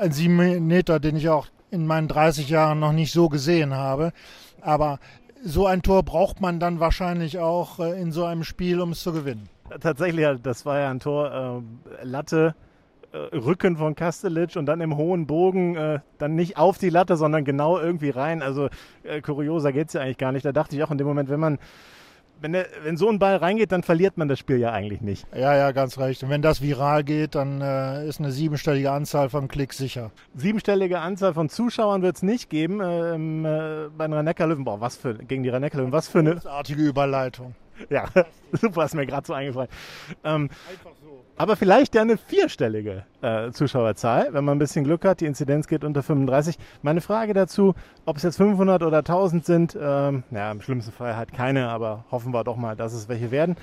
Ein 0.00 0.12
sieben 0.12 0.66
Meter, 0.66 1.00
den 1.00 1.16
ich 1.16 1.28
auch 1.28 1.48
in 1.70 1.86
meinen 1.86 2.08
30 2.08 2.48
Jahren 2.48 2.78
noch 2.78 2.92
nicht 2.92 3.12
so 3.12 3.28
gesehen 3.28 3.74
habe. 3.74 4.12
Aber 4.60 4.98
so 5.44 5.66
ein 5.66 5.82
Tor 5.82 6.02
braucht 6.02 6.40
man 6.40 6.60
dann 6.60 6.80
wahrscheinlich 6.80 7.38
auch 7.38 7.80
äh, 7.80 8.00
in 8.00 8.12
so 8.12 8.24
einem 8.24 8.44
Spiel, 8.44 8.80
um 8.80 8.92
es 8.92 9.00
zu 9.00 9.12
gewinnen. 9.12 9.48
Tatsächlich, 9.80 10.26
das 10.42 10.66
war 10.66 10.78
ja 10.78 10.90
ein 10.90 11.00
Tor, 11.00 11.64
äh, 12.00 12.04
Latte, 12.04 12.54
Rücken 13.16 13.76
von 13.76 13.94
Kastelic 13.94 14.56
und 14.56 14.66
dann 14.66 14.80
im 14.80 14.96
hohen 14.96 15.26
Bogen 15.26 15.76
äh, 15.76 16.00
dann 16.18 16.34
nicht 16.34 16.56
auf 16.56 16.78
die 16.78 16.90
Latte, 16.90 17.16
sondern 17.16 17.44
genau 17.44 17.78
irgendwie 17.78 18.10
rein. 18.10 18.42
Also 18.42 18.68
äh, 19.02 19.20
kurioser 19.20 19.72
geht 19.72 19.88
es 19.88 19.94
ja 19.94 20.00
eigentlich 20.00 20.18
gar 20.18 20.32
nicht. 20.32 20.44
Da 20.44 20.52
dachte 20.52 20.76
ich 20.76 20.82
auch 20.82 20.90
in 20.90 20.98
dem 20.98 21.06
Moment, 21.06 21.28
wenn 21.28 21.40
man 21.40 21.58
wenn, 22.42 22.52
der, 22.52 22.66
wenn 22.82 22.96
so 22.96 23.08
ein 23.08 23.18
Ball 23.18 23.36
reingeht, 23.36 23.72
dann 23.72 23.82
verliert 23.82 24.18
man 24.18 24.28
das 24.28 24.38
Spiel 24.38 24.58
ja 24.58 24.72
eigentlich 24.72 25.00
nicht. 25.00 25.26
Ja, 25.34 25.56
ja, 25.56 25.70
ganz 25.70 25.98
recht. 25.98 26.22
Und 26.22 26.30
wenn 26.30 26.42
das 26.42 26.60
viral 26.60 27.04
geht, 27.04 27.34
dann 27.34 27.60
äh, 27.60 28.06
ist 28.06 28.18
eine 28.18 28.32
siebenstellige 28.32 28.90
Anzahl 28.90 29.30
von 29.30 29.48
Klicks 29.48 29.78
sicher. 29.78 30.10
Siebenstellige 30.34 30.98
Anzahl 30.98 31.34
von 31.34 31.48
Zuschauern 31.48 32.02
wird 32.02 32.16
es 32.16 32.22
nicht 32.22 32.50
geben 32.50 32.80
ähm, 32.82 33.44
äh, 33.44 33.88
bei 33.96 34.06
den 34.06 34.14
Rhein-Neckar-Löwen. 34.14 34.64
Boah, 34.64 34.80
was 34.80 34.96
für, 34.96 35.14
gegen 35.14 35.44
die 35.44 35.48
Rhein-Neckar-Löwen, 35.48 35.92
was 35.92 36.08
für 36.08 36.18
eine... 36.18 36.34
Großartige 36.34 36.82
Überleitung. 36.82 37.54
Ja, 37.88 38.08
super, 38.52 38.84
ist 38.84 38.94
mir 38.94 39.06
gerade 39.06 39.26
so 39.26 39.32
eingefallen. 39.32 39.70
Ähm, 40.24 40.50
Einfach 40.70 40.90
aber 41.42 41.56
vielleicht 41.56 41.96
ja 41.96 42.02
eine 42.02 42.18
vierstellige 42.18 43.04
äh, 43.20 43.50
Zuschauerzahl, 43.50 44.28
wenn 44.30 44.44
man 44.44 44.54
ein 44.54 44.58
bisschen 44.60 44.84
Glück 44.84 45.04
hat. 45.04 45.20
Die 45.20 45.26
Inzidenz 45.26 45.66
geht 45.66 45.82
unter 45.82 46.04
35. 46.04 46.56
Meine 46.82 47.00
Frage 47.00 47.34
dazu, 47.34 47.74
ob 48.04 48.16
es 48.16 48.22
jetzt 48.22 48.36
500 48.36 48.84
oder 48.84 48.98
1000 48.98 49.44
sind, 49.44 49.76
ähm, 49.80 50.22
ja, 50.30 50.52
im 50.52 50.60
schlimmsten 50.62 50.92
Fall 50.92 51.16
halt 51.16 51.32
keine, 51.32 51.68
aber 51.68 52.04
hoffen 52.12 52.32
wir 52.32 52.44
doch 52.44 52.54
mal, 52.54 52.76
dass 52.76 52.92
es 52.92 53.08
welche 53.08 53.32
werden. 53.32 53.56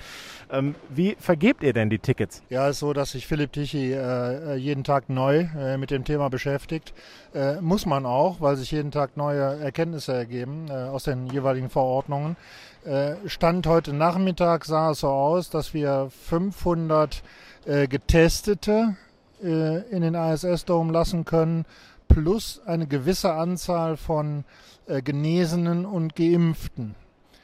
Ähm, 0.52 0.74
wie 0.90 1.16
vergebt 1.18 1.62
ihr 1.62 1.72
denn 1.72 1.88
die 1.88 1.98
Tickets? 1.98 2.42
Ja, 2.50 2.68
es 2.68 2.76
ist 2.76 2.80
so, 2.80 2.92
dass 2.92 3.12
sich 3.12 3.26
Philipp 3.26 3.54
Tichy 3.54 3.94
äh, 3.94 4.56
jeden 4.56 4.84
Tag 4.84 5.08
neu 5.08 5.46
äh, 5.58 5.78
mit 5.78 5.90
dem 5.90 6.04
Thema 6.04 6.28
beschäftigt. 6.28 6.92
Äh, 7.32 7.62
muss 7.62 7.86
man 7.86 8.04
auch, 8.04 8.42
weil 8.42 8.56
sich 8.56 8.72
jeden 8.72 8.90
Tag 8.90 9.16
neue 9.16 9.58
Erkenntnisse 9.58 10.12
ergeben 10.12 10.66
äh, 10.68 10.72
aus 10.72 11.04
den 11.04 11.28
jeweiligen 11.28 11.70
Verordnungen. 11.70 12.36
Äh, 12.84 13.14
Stand 13.26 13.66
heute 13.66 13.94
Nachmittag 13.94 14.66
sah 14.66 14.90
es 14.90 15.00
so 15.00 15.08
aus, 15.08 15.48
dass 15.48 15.72
wir 15.72 16.08
500 16.28 17.22
äh, 17.66 17.88
Getestete 17.88 18.96
äh, 19.42 19.88
in 19.90 20.02
den 20.02 20.14
ISS-Dome 20.14 20.92
lassen 20.92 21.24
können, 21.24 21.64
plus 22.08 22.60
eine 22.66 22.86
gewisse 22.86 23.32
Anzahl 23.32 23.96
von 23.96 24.44
äh, 24.86 25.02
Genesenen 25.02 25.86
und 25.86 26.16
Geimpften. 26.16 26.94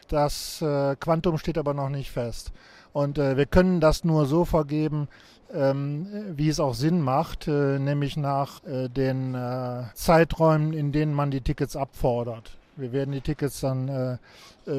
Das 0.09 0.61
äh, 0.63 0.97
Quantum 0.97 1.39
steht 1.39 1.59
aber 1.59 1.75
noch 1.75 1.89
nicht 1.89 2.11
fest. 2.11 2.53
Und 2.93 3.19
äh, 3.19 3.37
wir 3.37 3.47
können 3.47 3.81
das 3.81 4.05
nur 4.05 4.27
so 4.27 4.45
vergeben, 4.45 5.09
ähm, 5.53 6.07
wie 6.37 6.49
es 6.49 6.61
auch 6.61 6.75
Sinn 6.75 7.01
macht, 7.01 7.47
nämlich 7.47 8.17
nach 8.17 8.61
den 8.65 9.37
Zeiträumen, 9.95 10.73
in 10.73 10.91
denen 10.91 11.15
man 11.15 11.31
die 11.31 11.41
Tickets 11.41 11.77
abfordert. 11.77 12.57
Wir 12.75 12.91
werden 12.91 13.13
die 13.13 13.21
Tickets 13.21 13.61
dann 13.61 14.19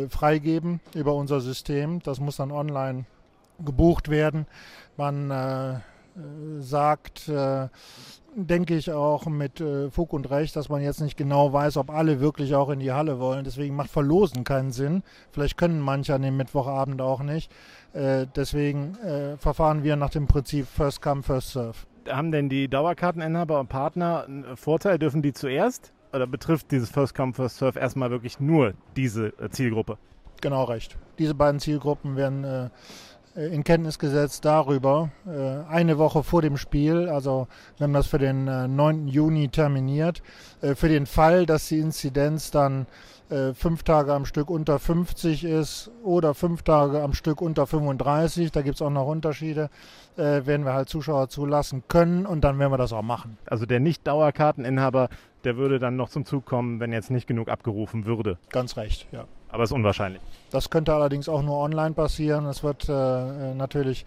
freigeben 0.09 0.81
über 0.93 1.15
unser 1.15 1.39
System. 1.39 2.01
Das 2.03 2.19
muss 2.19 2.35
dann 2.35 2.51
online 2.51 3.05
gebucht 3.63 4.09
werden. 4.09 4.45
Man 4.97 5.31
äh, 5.31 5.79
sagt, 6.59 7.29
äh, 7.29 7.67
denke 8.35 8.75
ich 8.75 8.91
auch 8.91 9.25
mit 9.25 9.59
äh, 9.61 9.89
Fug 9.89 10.13
und 10.13 10.29
Recht, 10.29 10.55
dass 10.55 10.69
man 10.69 10.81
jetzt 10.81 11.01
nicht 11.01 11.17
genau 11.17 11.53
weiß, 11.53 11.77
ob 11.77 11.89
alle 11.89 12.19
wirklich 12.19 12.55
auch 12.55 12.69
in 12.69 12.79
die 12.79 12.91
Halle 12.91 13.19
wollen. 13.19 13.43
Deswegen 13.43 13.75
macht 13.75 13.89
Verlosen 13.89 14.43
keinen 14.43 14.71
Sinn. 14.71 15.03
Vielleicht 15.31 15.57
können 15.57 15.79
manche 15.79 16.13
an 16.13 16.21
dem 16.21 16.37
Mittwochabend 16.37 17.01
auch 17.01 17.21
nicht. 17.21 17.51
Äh, 17.93 18.27
deswegen 18.35 18.95
äh, 18.99 19.37
verfahren 19.37 19.83
wir 19.83 19.95
nach 19.95 20.11
dem 20.11 20.27
Prinzip 20.27 20.67
First 20.67 21.01
Come, 21.01 21.23
First 21.23 21.51
Serve. 21.51 21.77
Haben 22.07 22.31
denn 22.31 22.47
die 22.47 22.67
Dauerkarteninhaber 22.67 23.59
und 23.59 23.69
Partner 23.69 24.25
einen 24.25 24.55
Vorteil? 24.55 24.99
Dürfen 24.99 25.21
die 25.21 25.33
zuerst? 25.33 25.91
Oder 26.13 26.27
betrifft 26.27 26.71
dieses 26.71 26.89
First 26.89 27.15
Come, 27.15 27.33
First 27.33 27.57
Serve 27.57 27.79
erstmal 27.79 28.11
wirklich 28.11 28.39
nur 28.39 28.73
diese 28.95 29.27
äh, 29.39 29.49
Zielgruppe? 29.49 29.97
Genau 30.41 30.65
recht. 30.65 30.97
Diese 31.17 31.33
beiden 31.33 31.59
Zielgruppen 31.59 32.15
werden 32.15 32.43
äh, 32.43 32.69
in 33.45 33.63
Kenntnis 33.63 33.99
gesetzt 33.99 34.45
darüber, 34.45 35.09
äh, 35.27 35.71
eine 35.71 35.97
Woche 35.97 36.23
vor 36.23 36.41
dem 36.41 36.57
Spiel, 36.57 37.07
also 37.09 37.47
wir 37.77 37.85
haben 37.85 37.93
das 37.93 38.07
für 38.07 38.17
den 38.17 38.45
9. 38.45 39.07
Äh, 39.07 39.11
Juni 39.11 39.49
terminiert, 39.49 40.21
für 40.75 40.89
den 40.89 41.05
Fall, 41.05 41.45
dass 41.45 41.67
die 41.67 41.79
Inzidenz 41.79 42.49
dann 42.49 42.87
äh, 43.29 43.53
fünf 43.53 43.83
Tage 43.83 44.13
am 44.13 44.25
Stück 44.25 44.49
unter 44.49 44.79
50 44.79 45.43
ist 45.43 45.91
oder 46.03 46.33
fünf 46.33 46.63
Tage 46.63 47.01
am 47.01 47.13
Stück 47.13 47.41
unter 47.41 47.67
35, 47.67 48.51
da 48.51 48.61
gibt 48.61 48.75
es 48.75 48.81
auch 48.81 48.89
noch 48.89 49.05
Unterschiede, 49.05 49.69
äh, 50.15 50.45
werden 50.45 50.65
wir 50.65 50.73
halt 50.73 50.87
Zuschauer 50.87 51.27
zulassen 51.27 51.83
können 51.89 52.25
und 52.25 52.41
dann 52.41 52.57
werden 52.57 52.71
wir 52.71 52.77
das 52.77 52.93
auch 52.93 53.01
machen. 53.01 53.37
Also 53.45 53.65
der 53.65 53.81
Nicht-Dauerkarteninhaber, 53.81 55.09
der 55.43 55.57
würde 55.57 55.77
dann 55.77 55.97
noch 55.97 56.09
zum 56.09 56.23
Zug 56.23 56.45
kommen, 56.45 56.79
wenn 56.79 56.93
jetzt 56.93 57.11
nicht 57.11 57.27
genug 57.27 57.49
abgerufen 57.49 58.05
würde. 58.05 58.37
Ganz 58.49 58.77
recht, 58.77 59.07
ja. 59.11 59.25
Aber 59.49 59.63
ist 59.63 59.71
unwahrscheinlich. 59.71 60.21
Das 60.51 60.69
könnte 60.69 60.93
allerdings 60.93 61.29
auch 61.29 61.41
nur 61.41 61.57
online 61.57 61.93
passieren. 61.93 62.45
Es 62.45 62.63
wird 62.63 62.89
äh, 62.89 63.53
natürlich 63.53 64.05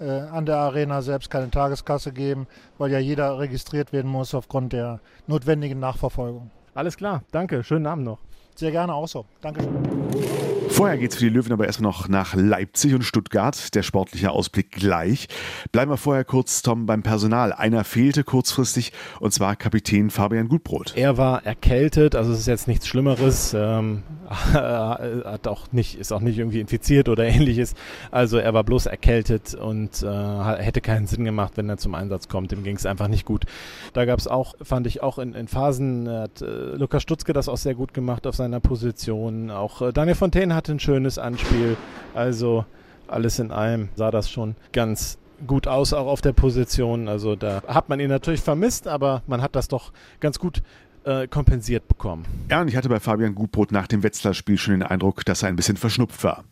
äh, 0.00 0.10
an 0.10 0.46
der 0.46 0.56
Arena 0.56 1.02
selbst 1.02 1.30
keine 1.30 1.50
Tageskasse 1.50 2.12
geben, 2.12 2.46
weil 2.78 2.90
ja 2.90 2.98
jeder 2.98 3.38
registriert 3.38 3.92
werden 3.92 4.10
muss 4.10 4.34
aufgrund 4.34 4.72
der 4.72 5.00
notwendigen 5.26 5.78
Nachverfolgung. 5.80 6.50
Alles 6.74 6.96
klar, 6.96 7.22
danke, 7.32 7.62
schönen 7.62 7.86
Abend 7.86 8.04
noch. 8.04 8.18
Sehr 8.54 8.70
gerne 8.70 8.94
auch 8.94 9.08
so. 9.08 9.24
Dankeschön. 9.40 10.41
Vorher 10.72 10.96
geht 10.96 11.10
es 11.10 11.18
für 11.18 11.24
die 11.24 11.30
Löwen 11.30 11.52
aber 11.52 11.66
erstmal 11.66 11.90
noch 11.92 12.08
nach 12.08 12.34
Leipzig 12.34 12.94
und 12.94 13.02
Stuttgart. 13.02 13.74
Der 13.74 13.82
sportliche 13.82 14.30
Ausblick 14.30 14.70
gleich. 14.70 15.28
Bleiben 15.70 15.90
wir 15.90 15.98
vorher 15.98 16.24
kurz, 16.24 16.62
Tom, 16.62 16.86
beim 16.86 17.02
Personal. 17.02 17.52
Einer 17.52 17.84
fehlte 17.84 18.24
kurzfristig 18.24 18.92
und 19.20 19.34
zwar 19.34 19.54
Kapitän 19.54 20.08
Fabian 20.08 20.48
Gutbrot. 20.48 20.94
Er 20.96 21.18
war 21.18 21.44
erkältet, 21.44 22.14
also 22.14 22.32
es 22.32 22.38
ist 22.38 22.46
jetzt 22.46 22.68
nichts 22.68 22.88
Schlimmeres. 22.88 23.54
Ähm, 23.54 24.02
hat 24.52 25.46
auch 25.46 25.70
nicht, 25.72 25.98
ist 25.98 26.10
auch 26.10 26.20
nicht 26.20 26.38
irgendwie 26.38 26.60
infiziert 26.60 27.10
oder 27.10 27.24
ähnliches. 27.26 27.74
Also 28.10 28.38
er 28.38 28.54
war 28.54 28.64
bloß 28.64 28.86
erkältet 28.86 29.54
und 29.54 30.02
äh, 30.02 30.42
hätte 30.56 30.80
keinen 30.80 31.06
Sinn 31.06 31.26
gemacht, 31.26 31.52
wenn 31.56 31.68
er 31.68 31.76
zum 31.76 31.94
Einsatz 31.94 32.28
kommt. 32.28 32.50
Dem 32.50 32.62
ging 32.64 32.76
es 32.76 32.86
einfach 32.86 33.08
nicht 33.08 33.26
gut. 33.26 33.44
Da 33.92 34.06
gab 34.06 34.18
es 34.18 34.26
auch, 34.26 34.54
fand 34.62 34.86
ich 34.86 35.02
auch 35.02 35.18
in, 35.18 35.34
in 35.34 35.48
Phasen, 35.48 36.08
hat 36.08 36.40
äh, 36.40 36.46
Lukas 36.46 37.02
Stutzke 37.02 37.34
das 37.34 37.50
auch 37.50 37.58
sehr 37.58 37.74
gut 37.74 37.92
gemacht 37.92 38.26
auf 38.26 38.34
seiner 38.36 38.60
Position. 38.60 39.50
Auch 39.50 39.82
äh, 39.82 39.92
Daniel 39.92 40.16
Fontaine 40.16 40.54
hatte 40.62 40.72
ein 40.74 40.78
schönes 40.78 41.18
Anspiel. 41.18 41.76
Also 42.14 42.64
alles 43.08 43.40
in 43.40 43.50
allem 43.50 43.88
sah 43.96 44.12
das 44.12 44.30
schon 44.30 44.54
ganz 44.72 45.18
gut 45.44 45.66
aus, 45.66 45.92
auch 45.92 46.06
auf 46.06 46.20
der 46.20 46.32
Position. 46.32 47.08
Also 47.08 47.34
da 47.34 47.64
hat 47.66 47.88
man 47.88 47.98
ihn 47.98 48.08
natürlich 48.08 48.42
vermisst, 48.42 48.86
aber 48.86 49.22
man 49.26 49.42
hat 49.42 49.56
das 49.56 49.66
doch 49.66 49.92
ganz 50.20 50.38
gut 50.38 50.62
äh, 51.02 51.26
kompensiert 51.26 51.88
bekommen. 51.88 52.26
Ja, 52.48 52.60
und 52.60 52.68
ich 52.68 52.76
hatte 52.76 52.88
bei 52.88 53.00
Fabian 53.00 53.34
Gutbrot 53.34 53.72
nach 53.72 53.88
dem 53.88 54.04
Wetzlar-Spiel 54.04 54.56
schon 54.56 54.74
den 54.74 54.84
Eindruck, 54.84 55.24
dass 55.24 55.42
er 55.42 55.48
ein 55.48 55.56
bisschen 55.56 55.76
verschnupft 55.76 56.22
war. 56.22 56.44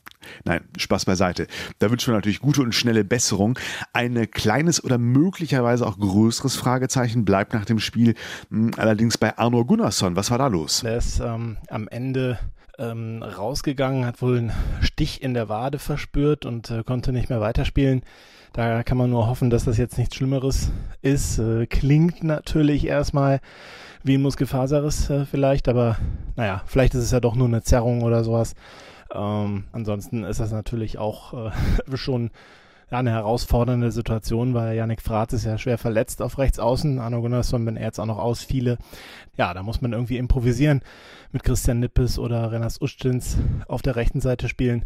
Nein, 0.42 0.64
Spaß 0.76 1.04
beiseite. 1.04 1.46
Da 1.78 1.88
wünschen 1.88 2.12
wir 2.12 2.16
natürlich 2.16 2.40
gute 2.40 2.62
und 2.62 2.74
schnelle 2.74 3.04
Besserung. 3.04 3.60
Ein 3.92 4.28
kleines 4.32 4.82
oder 4.82 4.98
möglicherweise 4.98 5.86
auch 5.86 6.00
größeres 6.00 6.56
Fragezeichen 6.56 7.24
bleibt 7.24 7.54
nach 7.54 7.64
dem 7.64 7.78
Spiel 7.78 8.16
hm, 8.48 8.72
allerdings 8.76 9.18
bei 9.18 9.38
Arno 9.38 9.64
Gunnarsson. 9.64 10.16
Was 10.16 10.32
war 10.32 10.38
da 10.38 10.48
los? 10.48 10.82
Er 10.82 10.96
ist 10.96 11.20
ähm, 11.20 11.58
am 11.68 11.86
Ende 11.86 12.40
ähm, 12.80 13.22
rausgegangen, 13.22 14.06
hat 14.06 14.22
wohl 14.22 14.38
einen 14.38 14.52
Stich 14.80 15.22
in 15.22 15.34
der 15.34 15.48
Wade 15.48 15.78
verspürt 15.78 16.46
und 16.46 16.70
äh, 16.70 16.82
konnte 16.82 17.12
nicht 17.12 17.28
mehr 17.28 17.40
weiterspielen. 17.40 18.02
Da 18.52 18.82
kann 18.82 18.98
man 18.98 19.10
nur 19.10 19.28
hoffen, 19.28 19.50
dass 19.50 19.64
das 19.64 19.78
jetzt 19.78 19.98
nichts 19.98 20.16
Schlimmeres 20.16 20.72
ist. 21.02 21.38
Äh, 21.38 21.66
klingt 21.66 22.24
natürlich 22.24 22.86
erstmal 22.86 23.40
wie 24.02 24.14
ein 24.14 24.22
Muskelfaserriss 24.22 25.10
äh, 25.10 25.26
vielleicht, 25.26 25.68
aber 25.68 25.98
naja, 26.36 26.62
vielleicht 26.66 26.94
ist 26.94 27.04
es 27.04 27.10
ja 27.10 27.20
doch 27.20 27.36
nur 27.36 27.46
eine 27.46 27.62
Zerrung 27.62 28.02
oder 28.02 28.24
sowas. 28.24 28.54
Ähm, 29.12 29.64
ansonsten 29.72 30.24
ist 30.24 30.40
das 30.40 30.52
natürlich 30.52 30.98
auch 30.98 31.50
äh, 31.50 31.50
schon 31.96 32.30
ja, 32.90 32.98
eine 32.98 33.10
herausfordernde 33.10 33.92
Situation, 33.92 34.54
weil 34.54 34.76
Yannick 34.76 35.00
Fratz 35.00 35.32
ist 35.32 35.44
ja 35.44 35.58
schwer 35.58 35.78
verletzt 35.78 36.22
auf 36.22 36.38
rechts 36.38 36.58
außen. 36.58 36.98
Arno 36.98 37.20
Gunnarsson, 37.20 37.64
wenn 37.66 37.76
er 37.76 37.86
jetzt 37.86 38.00
auch 38.00 38.06
noch 38.06 38.18
ausfiele, 38.18 38.78
ja, 39.36 39.54
da 39.54 39.62
muss 39.62 39.80
man 39.80 39.92
irgendwie 39.92 40.16
improvisieren 40.16 40.82
mit 41.32 41.44
Christian 41.44 41.80
Nippes 41.80 42.18
oder 42.18 42.50
Renas 42.50 42.80
Ustins 42.80 43.38
auf 43.68 43.82
der 43.82 43.96
rechten 43.96 44.20
Seite 44.20 44.48
spielen. 44.48 44.84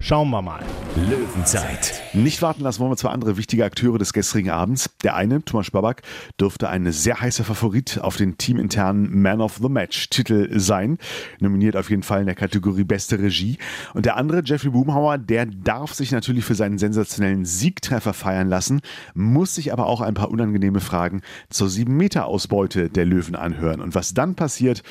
Schauen 0.00 0.30
wir 0.30 0.42
mal. 0.42 0.62
Löwenzeit. 0.94 2.02
Nicht 2.12 2.40
warten 2.40 2.62
lassen 2.62 2.78
wollen 2.78 2.92
wir 2.92 2.96
zwei 2.96 3.10
andere 3.10 3.36
wichtige 3.36 3.64
Akteure 3.64 3.98
des 3.98 4.12
gestrigen 4.12 4.50
Abends. 4.50 4.90
Der 5.02 5.16
eine, 5.16 5.44
Thomas 5.44 5.72
Babak, 5.72 6.02
dürfte 6.40 6.68
ein 6.68 6.90
sehr 6.92 7.20
heißer 7.20 7.42
Favorit 7.42 7.98
auf 8.00 8.16
den 8.16 8.38
teaminternen 8.38 9.20
Man 9.20 9.40
of 9.40 9.58
the 9.60 9.68
Match 9.68 10.08
Titel 10.08 10.56
sein. 10.56 10.98
Nominiert 11.40 11.76
auf 11.76 11.90
jeden 11.90 12.04
Fall 12.04 12.20
in 12.20 12.26
der 12.26 12.36
Kategorie 12.36 12.84
Beste 12.84 13.18
Regie. 13.18 13.58
Und 13.92 14.06
der 14.06 14.16
andere, 14.16 14.42
Jeffrey 14.44 14.70
Boomhauer, 14.70 15.18
der 15.18 15.46
darf 15.46 15.94
sich 15.94 16.12
natürlich 16.12 16.44
für 16.44 16.54
seinen 16.54 16.78
sensationellen 16.78 17.44
Siegtreffer 17.44 18.12
feiern 18.12 18.48
lassen, 18.48 18.80
muss 19.14 19.56
sich 19.56 19.72
aber 19.72 19.86
auch 19.86 20.00
ein 20.00 20.14
paar 20.14 20.30
unangenehme 20.30 20.80
Fragen 20.80 21.22
zur 21.50 21.68
7-Meter-Ausbeute 21.68 22.88
der 22.88 23.04
Löwen 23.04 23.34
anhören. 23.34 23.80
Und 23.80 23.96
was 23.96 24.14
dann 24.14 24.36
passiert, 24.36 24.84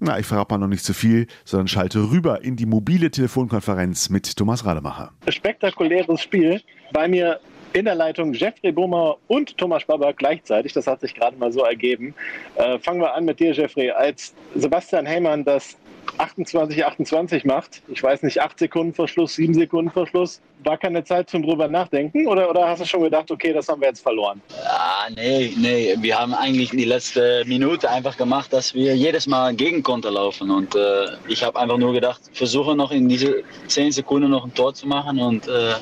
na, 0.00 0.18
ich 0.18 0.26
verrate 0.26 0.52
mal 0.52 0.58
noch 0.58 0.68
nicht 0.68 0.84
zu 0.84 0.92
viel, 0.92 1.28
sondern 1.46 1.66
schalte 1.66 2.10
rüber 2.10 2.44
in 2.44 2.56
die 2.56 2.66
mobile 2.66 3.10
Telefonkonferenz 3.10 4.10
mit 4.10 4.36
Thomas 4.36 4.49
Thomas 4.50 4.66
Rademacher. 4.66 5.12
Spektakuläres 5.28 6.22
Spiel. 6.22 6.60
Bei 6.92 7.06
mir 7.06 7.38
in 7.72 7.84
der 7.84 7.94
Leitung 7.94 8.32
Jeffrey 8.32 8.72
Bummer 8.72 9.16
und 9.28 9.56
Thomas 9.56 9.84
Baber 9.84 10.12
gleichzeitig. 10.12 10.72
Das 10.72 10.88
hat 10.88 11.02
sich 11.02 11.14
gerade 11.14 11.36
mal 11.36 11.52
so 11.52 11.62
ergeben. 11.62 12.16
Äh, 12.56 12.80
fangen 12.80 13.00
wir 13.00 13.14
an 13.14 13.26
mit 13.26 13.38
dir, 13.38 13.52
Jeffrey. 13.52 13.92
Als 13.92 14.34
Sebastian 14.56 15.06
Heymann 15.06 15.44
das 15.44 15.76
28, 16.20 16.84
28 16.84 17.44
macht, 17.44 17.82
ich 17.88 18.02
weiß 18.02 18.22
nicht, 18.22 18.40
8 18.40 18.58
Sekunden 18.58 18.92
Verschluss, 18.92 19.34
7 19.36 19.54
Sekunden 19.54 19.90
Verschluss, 19.90 20.40
war 20.64 20.76
keine 20.76 21.02
Zeit 21.02 21.30
zum 21.30 21.42
drüber 21.42 21.66
nachdenken? 21.66 22.26
Oder, 22.26 22.50
oder 22.50 22.68
hast 22.68 22.82
du 22.82 22.84
schon 22.84 23.02
gedacht, 23.02 23.30
okay, 23.30 23.52
das 23.54 23.68
haben 23.68 23.80
wir 23.80 23.88
jetzt 23.88 24.02
verloren? 24.02 24.42
Ja, 24.50 25.08
nee, 25.16 25.54
nee. 25.56 25.94
Wir 25.98 26.18
haben 26.18 26.34
eigentlich 26.34 26.70
die 26.70 26.84
letzte 26.84 27.42
Minute 27.46 27.88
einfach 27.90 28.16
gemacht, 28.18 28.52
dass 28.52 28.74
wir 28.74 28.94
jedes 28.94 29.26
Mal 29.26 29.54
gegen 29.54 29.82
Konter 29.82 30.10
laufen. 30.10 30.50
Und 30.50 30.74
äh, 30.74 31.06
ich 31.28 31.42
habe 31.42 31.58
einfach 31.58 31.78
nur 31.78 31.94
gedacht, 31.94 32.20
versuche 32.32 32.76
noch 32.76 32.90
in 32.90 33.08
diese 33.08 33.42
10 33.68 33.92
Sekunden 33.92 34.30
noch 34.30 34.44
ein 34.44 34.52
Tor 34.52 34.74
zu 34.74 34.86
machen 34.86 35.18
und 35.18 35.48
äh, 35.48 35.74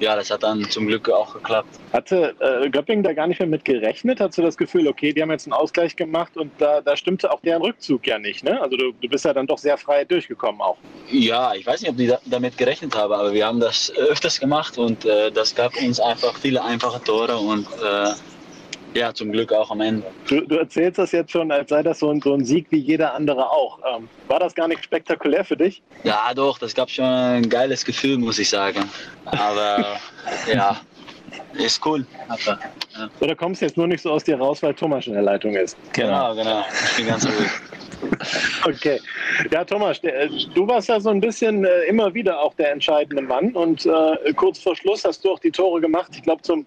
ja, 0.00 0.16
das 0.16 0.30
hat 0.30 0.42
dann 0.42 0.68
zum 0.70 0.86
Glück 0.86 1.08
auch 1.10 1.34
geklappt. 1.34 1.68
Hatte 1.92 2.34
äh, 2.40 2.68
Göpping 2.68 3.02
da 3.02 3.12
gar 3.12 3.26
nicht 3.26 3.40
mehr 3.40 3.48
mit 3.48 3.64
gerechnet? 3.64 4.20
Hast 4.20 4.38
du 4.38 4.42
das 4.42 4.56
Gefühl, 4.56 4.88
okay, 4.88 5.12
die 5.12 5.22
haben 5.22 5.30
jetzt 5.30 5.46
einen 5.46 5.52
Ausgleich 5.52 5.96
gemacht 5.96 6.36
und 6.36 6.52
da, 6.58 6.80
da 6.80 6.96
stimmte 6.96 7.30
auch 7.32 7.40
deren 7.40 7.62
Rückzug 7.62 8.06
ja 8.06 8.18
nicht, 8.18 8.44
ne? 8.44 8.60
Also 8.60 8.76
du, 8.76 8.92
du 8.92 9.08
bist 9.08 9.24
ja 9.24 9.32
dann 9.32 9.46
doch 9.46 9.58
sehr 9.58 9.78
frei 9.78 10.04
durchgekommen 10.04 10.60
auch. 10.60 10.76
Ja, 11.10 11.54
ich 11.54 11.66
weiß 11.66 11.80
nicht, 11.82 11.90
ob 11.90 11.96
die 11.96 12.08
da, 12.08 12.18
damit 12.26 12.58
gerechnet 12.58 12.94
haben, 12.96 13.12
aber 13.12 13.32
wir 13.32 13.46
haben 13.46 13.60
das 13.60 13.92
öfters 13.96 14.40
gemacht 14.40 14.76
und 14.78 15.04
äh, 15.04 15.30
das 15.30 15.54
gab 15.54 15.76
uns 15.76 16.00
einfach 16.00 16.36
viele 16.36 16.62
einfache 16.62 17.02
Tore 17.02 17.36
und 17.36 17.66
äh, 17.82 18.12
ja, 18.94 19.12
zum 19.12 19.32
Glück 19.32 19.52
auch 19.52 19.70
am 19.70 19.80
Ende. 19.80 20.06
Du, 20.28 20.40
du, 20.40 20.56
erzählst 20.56 20.98
das 20.98 21.12
jetzt 21.12 21.30
schon, 21.30 21.50
als 21.50 21.70
sei 21.70 21.82
das 21.82 21.98
so 21.98 22.10
ein, 22.10 22.20
so 22.20 22.34
ein 22.34 22.44
Sieg 22.44 22.66
wie 22.70 22.78
jeder 22.78 23.14
andere 23.14 23.50
auch. 23.50 23.78
Ähm, 23.96 24.08
war 24.28 24.40
das 24.40 24.54
gar 24.54 24.68
nicht 24.68 24.84
spektakulär 24.84 25.44
für 25.44 25.56
dich? 25.56 25.82
Ja, 26.04 26.32
doch, 26.34 26.58
das 26.58 26.74
gab 26.74 26.90
schon 26.90 27.04
ein 27.04 27.48
geiles 27.48 27.84
Gefühl, 27.84 28.18
muss 28.18 28.38
ich 28.38 28.48
sagen. 28.48 28.88
Aber 29.24 29.98
ja, 30.52 30.80
ist 31.54 31.84
cool. 31.84 32.06
Aber, 32.28 32.58
ja. 32.96 33.10
Oder 33.20 33.34
kommst 33.34 33.60
du 33.60 33.66
jetzt 33.66 33.76
nur 33.76 33.86
nicht 33.86 34.02
so 34.02 34.10
aus 34.10 34.24
dir 34.24 34.38
raus, 34.38 34.62
weil 34.62 34.74
Thomas 34.74 35.06
in 35.06 35.14
der 35.14 35.22
Leitung 35.22 35.54
ist? 35.54 35.76
Genau, 35.92 36.34
genau. 36.34 36.64
Ich 36.90 36.96
bin 36.96 37.06
ganz 37.06 37.26
ruhig. 37.26 37.50
Okay. 38.64 39.00
Ja, 39.50 39.64
Thomas, 39.64 40.00
du 40.00 40.68
warst 40.68 40.88
ja 40.88 41.00
so 41.00 41.10
ein 41.10 41.20
bisschen 41.20 41.64
äh, 41.64 41.84
immer 41.84 42.12
wieder 42.12 42.40
auch 42.40 42.54
der 42.54 42.72
entscheidende 42.72 43.22
Mann 43.22 43.52
und 43.52 43.86
äh, 43.86 44.32
kurz 44.34 44.58
vor 44.58 44.76
Schluss 44.76 45.04
hast 45.04 45.24
du 45.24 45.32
auch 45.32 45.38
die 45.38 45.50
Tore 45.50 45.80
gemacht. 45.80 46.12
Ich 46.14 46.22
glaube, 46.22 46.42
zum 46.42 46.66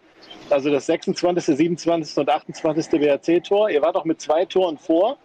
also 0.52 0.70
das 0.70 0.86
26., 0.86 1.58
27. 1.58 2.18
und 2.18 2.30
28. 2.30 2.92
WRC-Tor. 2.92 3.70
Ihr 3.70 3.82
wart 3.82 3.96
doch 3.96 4.06
mit 4.06 4.22
zwei 4.22 4.46
Toren 4.46 4.78
vor. 4.78 5.18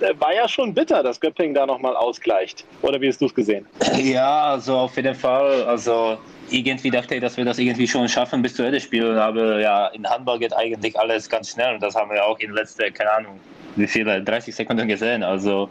Äh, 0.00 0.12
war 0.18 0.34
ja 0.34 0.48
schon 0.48 0.74
bitter, 0.74 1.02
dass 1.02 1.20
Göpping 1.20 1.54
da 1.54 1.66
nochmal 1.66 1.96
ausgleicht. 1.96 2.64
Oder 2.82 3.00
wie 3.00 3.08
hast 3.08 3.20
du 3.20 3.26
es 3.26 3.34
gesehen? 3.34 3.66
Ja, 3.96 4.44
also 4.52 4.76
auf 4.76 4.96
jeden 4.96 5.14
Fall. 5.14 5.64
Also 5.64 6.18
irgendwie 6.50 6.90
dachte 6.90 7.14
ich, 7.14 7.20
dass 7.20 7.36
wir 7.36 7.44
das 7.44 7.58
irgendwie 7.58 7.86
schon 7.86 8.08
schaffen 8.08 8.42
bis 8.42 8.54
zu 8.54 8.62
Ende 8.62 8.80
spielen. 8.80 9.16
Aber 9.18 9.60
ja, 9.60 9.88
in 9.88 10.08
Handball 10.08 10.38
geht 10.38 10.54
eigentlich 10.54 10.98
alles 10.98 11.28
ganz 11.28 11.50
schnell. 11.50 11.74
Und 11.74 11.82
das 11.82 11.94
haben 11.94 12.10
wir 12.10 12.24
auch 12.24 12.38
in 12.38 12.52
letzter, 12.52 12.90
keine 12.90 13.12
Ahnung, 13.12 13.40
wie 13.76 13.86
viele, 13.86 14.22
30 14.22 14.54
Sekunden 14.54 14.88
gesehen. 14.88 15.22
Also 15.22 15.68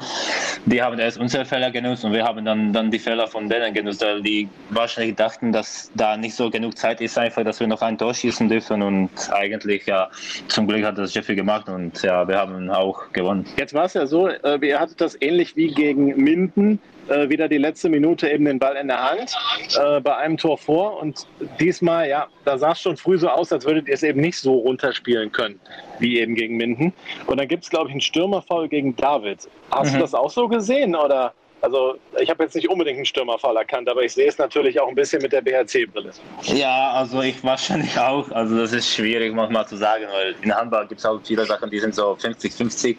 die 0.66 0.82
haben 0.82 1.00
erst 1.00 1.18
unsere 1.18 1.46
Fehler 1.46 1.72
genutzt 1.72 2.04
und 2.06 2.14
wir 2.14 2.24
haben 2.24 2.46
dann, 2.46 2.74
dann 2.74 2.92
die 2.92 3.00
Fehler 3.00 3.28
von 3.28 3.50
denen 3.50 3.74
genutzt, 3.74 4.02
weil 4.02 4.22
die 4.22 4.48
wahrscheinlich 4.70 5.16
dachten, 5.16 5.52
dass 5.52 5.92
da 5.96 6.18
nicht 6.18 6.36
so 6.36 6.50
genug 6.50 6.78
Zeit 6.78 7.02
ist, 7.02 7.18
einfach, 7.18 7.44
dass 7.44 7.60
wir 7.60 7.68
noch 7.68 7.82
ein 7.82 7.98
Tor 7.98 8.14
schießen 8.14 8.50
dürfen 8.50 8.82
und 8.82 9.10
eigentlich, 9.32 9.86
ja, 9.86 10.10
zum 10.48 10.68
Glück 10.68 10.84
hat 10.84 10.98
das 10.98 11.14
Jeffrey 11.14 11.36
gemacht 11.36 11.68
und 11.70 12.02
ja, 12.04 12.28
wir 12.28 12.38
haben 12.38 12.70
auch 12.70 13.12
gewonnen. 13.12 13.46
Jetzt 13.58 13.74
war 13.74 13.86
es 13.86 13.94
ja 13.94 14.06
so, 14.06 14.28
äh, 14.28 14.58
ihr 14.62 14.80
hattet 14.80 15.02
das 15.02 15.18
ähnlich 15.22 15.56
wie 15.56 15.68
gegen 15.68 16.16
Minden, 16.16 16.80
äh, 17.10 17.30
wieder 17.30 17.48
die 17.48 17.58
letzte 17.58 17.90
Minute 17.90 18.30
eben 18.30 18.46
den 18.46 18.60
Ball 18.60 18.76
in 18.76 18.88
der 18.88 19.02
Hand, 19.02 19.36
äh, 19.78 20.00
bei 20.00 20.16
einem 20.18 20.38
Tor 20.38 20.58
vor. 20.58 21.02
Und 21.02 21.28
diesmal, 21.60 22.08
ja, 22.08 22.28
da 22.46 22.58
sah 22.58 22.72
es 22.72 22.82
schon 22.82 22.98
früh 22.98 23.18
so 23.18 23.30
aus, 23.30 23.52
als 23.52 23.66
würdet 23.66 23.88
ihr 23.88 23.94
es 23.94 24.04
eben 24.04 24.22
nicht 24.22 24.38
so 24.38 24.54
runterspielen 24.56 25.32
können, 25.32 25.60
wie 26.00 26.20
eben 26.20 26.36
gegen 26.36 26.58
Minden. 26.58 26.94
Und 27.28 27.38
dann 27.38 27.48
gibt 27.48 27.64
es, 27.64 27.70
glaube 27.70 27.88
ich, 27.88 27.92
einen 27.92 28.02
Stürmerfall 28.02 28.68
gegen 28.68 28.96
David. 28.96 29.48
Hast 29.72 29.92
mhm. 29.92 29.96
du 29.96 30.02
das 30.02 30.14
auch 30.14 30.30
so 30.30 30.48
gesehen 30.48 30.96
oder 30.96 31.34
Also 31.64 31.96
ich 32.20 32.30
habe 32.30 32.44
jetzt 32.44 32.56
nicht 32.56 32.70
unbedingt 32.70 32.98
einen 32.98 33.06
Stürmerfall 33.06 33.56
erkannt, 33.56 33.88
aber 33.88 34.04
ich 34.04 34.12
sehe 34.12 34.28
es 34.28 34.38
natürlich 34.38 34.82
auch 34.82 34.90
ein 34.90 34.96
bisschen 34.96 35.22
mit 35.22 35.32
der 35.32 35.40
BHC-Brille. 35.40 36.12
Ja, 36.42 36.92
also 36.92 37.22
ich 37.22 37.42
wahrscheinlich 37.42 37.98
auch. 37.98 38.30
Also 38.32 38.58
das 38.58 38.74
ist 38.74 38.94
schwierig 38.94 39.34
manchmal 39.34 39.66
zu 39.66 39.78
sagen, 39.78 40.04
weil 40.12 40.36
in 40.42 40.54
Handball 40.54 40.86
gibt 40.88 41.00
es 41.00 41.06
auch 41.06 41.22
viele 41.24 41.46
Sachen, 41.46 41.70
die 41.70 41.80
sind 41.80 41.96
so 41.96 42.18
50-50. 42.22 42.98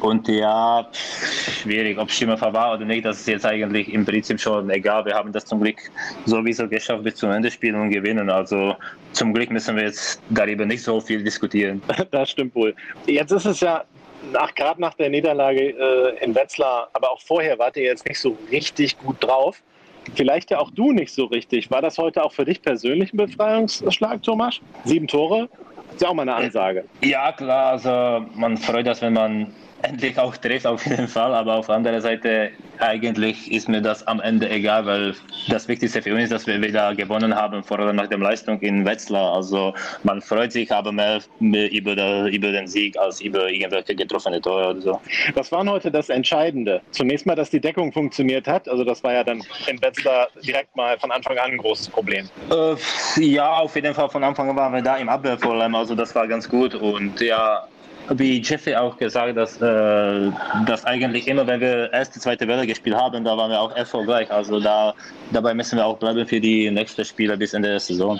Und 0.00 0.26
ja, 0.26 0.88
schwierig, 1.62 1.98
ob 1.98 2.10
Stürmerfall 2.10 2.54
war 2.54 2.76
oder 2.76 2.86
nicht, 2.86 3.04
das 3.04 3.20
ist 3.20 3.28
jetzt 3.28 3.44
eigentlich 3.44 3.92
im 3.92 4.06
Prinzip 4.06 4.40
schon 4.40 4.70
egal. 4.70 5.04
Wir 5.04 5.14
haben 5.14 5.30
das 5.30 5.44
zum 5.44 5.60
Glück 5.60 5.76
sowieso 6.24 6.66
geschafft 6.66 7.04
bis 7.04 7.16
zum 7.16 7.30
Ende 7.30 7.50
spielen 7.50 7.74
und 7.74 7.90
gewinnen. 7.90 8.30
Also 8.30 8.74
zum 9.12 9.34
Glück 9.34 9.50
müssen 9.50 9.76
wir 9.76 9.84
jetzt 9.84 10.22
darüber 10.30 10.64
nicht 10.64 10.82
so 10.82 10.98
viel 10.98 11.22
diskutieren. 11.22 11.82
Das 12.10 12.30
stimmt 12.30 12.54
wohl. 12.54 12.74
Jetzt 13.06 13.32
ist 13.32 13.44
es 13.44 13.60
ja 13.60 13.84
nach, 14.32 14.54
gerade 14.54 14.80
nach 14.80 14.94
der 14.94 15.10
Niederlage 15.10 15.70
äh, 15.70 16.24
in 16.24 16.34
Wetzlar, 16.34 16.88
aber 16.92 17.12
auch 17.12 17.20
vorher 17.20 17.58
wart 17.58 17.76
ihr 17.76 17.84
jetzt 17.84 18.08
nicht 18.08 18.20
so 18.20 18.36
richtig 18.50 18.98
gut 18.98 19.16
drauf. 19.20 19.62
Vielleicht 20.14 20.50
ja 20.50 20.58
auch 20.58 20.70
du 20.70 20.92
nicht 20.92 21.12
so 21.12 21.24
richtig. 21.24 21.70
War 21.70 21.82
das 21.82 21.98
heute 21.98 22.22
auch 22.22 22.32
für 22.32 22.44
dich 22.44 22.62
persönlich 22.62 23.12
ein 23.12 23.16
Befreiungsschlag, 23.16 24.22
Thomas? 24.22 24.60
Sieben 24.84 25.08
Tore? 25.08 25.48
ist 25.96 26.02
ja 26.02 26.08
auch 26.08 26.14
mal 26.14 26.22
eine 26.22 26.34
Ansage. 26.34 26.84
Ja, 27.02 27.32
klar. 27.32 27.72
Also 27.72 28.26
man 28.34 28.56
freut 28.56 28.86
sich, 28.86 29.02
wenn 29.02 29.14
man 29.14 29.52
endlich 29.86 30.18
auch 30.18 30.36
trifft, 30.36 30.66
auf 30.66 30.84
jeden 30.86 31.08
Fall. 31.08 31.34
Aber 31.34 31.54
auf 31.54 31.66
der 31.66 31.76
anderen 31.76 32.00
Seite, 32.00 32.50
eigentlich 32.78 33.50
ist 33.50 33.68
mir 33.68 33.80
das 33.80 34.06
am 34.06 34.20
Ende 34.20 34.48
egal, 34.50 34.86
weil 34.86 35.14
das 35.48 35.68
Wichtigste 35.68 36.02
für 36.02 36.12
uns 36.14 36.24
ist, 36.24 36.32
dass 36.32 36.46
wir 36.46 36.60
wieder 36.60 36.94
gewonnen 36.94 37.34
haben, 37.34 37.62
vor 37.62 37.78
allem 37.78 37.96
nach 37.96 38.08
der 38.08 38.18
Leistung 38.18 38.60
in 38.60 38.84
Wetzlar. 38.84 39.34
Also 39.34 39.74
man 40.02 40.20
freut 40.20 40.52
sich 40.52 40.70
aber 40.72 40.92
mehr 40.92 41.20
über, 41.40 41.94
der, 41.94 42.26
über 42.26 42.52
den 42.52 42.66
Sieg 42.66 42.98
als 42.98 43.20
über 43.20 43.48
irgendwelche 43.48 43.94
getroffene 43.94 44.40
Tore 44.40 44.70
oder 44.70 44.80
so. 44.80 45.00
Was 45.34 45.50
war 45.52 45.64
heute 45.66 45.90
das 45.90 46.08
Entscheidende? 46.08 46.80
Zunächst 46.90 47.26
mal, 47.26 47.34
dass 47.34 47.50
die 47.50 47.60
Deckung 47.60 47.92
funktioniert 47.92 48.46
hat. 48.46 48.68
Also 48.68 48.84
das 48.84 49.02
war 49.02 49.12
ja 49.12 49.24
dann 49.24 49.42
in 49.66 49.80
Wetzlar 49.80 50.28
direkt 50.44 50.74
mal 50.76 50.98
von 50.98 51.10
Anfang 51.10 51.38
an 51.38 51.52
ein 51.52 51.58
großes 51.58 51.88
Problem. 51.88 52.28
Äh, 52.50 53.24
ja, 53.24 53.58
auf 53.58 53.74
jeden 53.74 53.94
Fall 53.94 54.08
von 54.08 54.22
Anfang 54.22 54.50
an 54.50 54.56
waren 54.56 54.72
wir 54.72 54.82
da 54.82 54.96
im 54.96 55.08
Abwehr 55.08 55.38
vor 55.38 55.54
allem. 55.54 55.74
Also 55.74 55.94
das 55.94 56.14
war 56.14 56.26
ganz 56.26 56.48
gut 56.48 56.74
und 56.74 57.20
ja, 57.20 57.66
wie 58.10 58.40
Jeffrey 58.40 58.74
auch 58.74 58.96
gesagt, 58.96 59.36
dass, 59.36 59.60
äh, 59.60 60.30
dass 60.66 60.84
eigentlich 60.84 61.28
immer, 61.28 61.46
wenn 61.46 61.60
wir 61.60 61.92
erste, 61.92 62.20
zweite 62.20 62.46
Welle 62.46 62.66
gespielt 62.66 62.96
haben, 62.96 63.24
da 63.24 63.36
waren 63.36 63.50
wir 63.50 63.60
auch 63.60 63.74
erfolgreich. 63.74 64.30
Also 64.30 64.60
da, 64.60 64.94
dabei 65.32 65.54
müssen 65.54 65.76
wir 65.76 65.86
auch 65.86 65.98
bleiben 65.98 66.26
für 66.26 66.40
die 66.40 66.70
nächsten 66.70 67.04
Spiele 67.04 67.36
bis 67.36 67.54
Ende 67.54 67.70
der 67.70 67.80
Saison. 67.80 68.18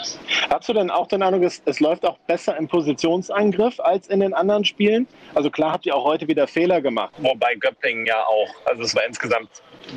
Hast 0.51 0.69
du 0.69 0.73
denn 0.73 0.91
auch 0.91 1.07
den 1.07 1.23
Eindruck, 1.23 1.45
es, 1.45 1.63
es 1.65 1.81
läuft 1.81 2.05
auch 2.05 2.19
besser 2.27 2.57
im 2.57 2.69
Positionsangriff 2.69 3.79
als 3.81 4.09
in 4.09 4.21
den 4.21 4.35
anderen 4.35 4.65
Spielen? 4.65 5.07
Also 5.35 5.51
klar 5.51 5.73
habt 5.73 5.87
ihr 5.87 5.95
auch 5.95 6.05
heute 6.05 6.27
wieder 6.29 6.47
Fehler 6.47 6.81
gemacht, 6.81 7.13
wobei 7.19 7.55
Göppingen 7.55 8.07
ja 8.07 8.25
auch, 8.25 8.49
also 8.65 8.83
es 8.83 8.95
war 8.95 9.05
insgesamt 9.07 9.49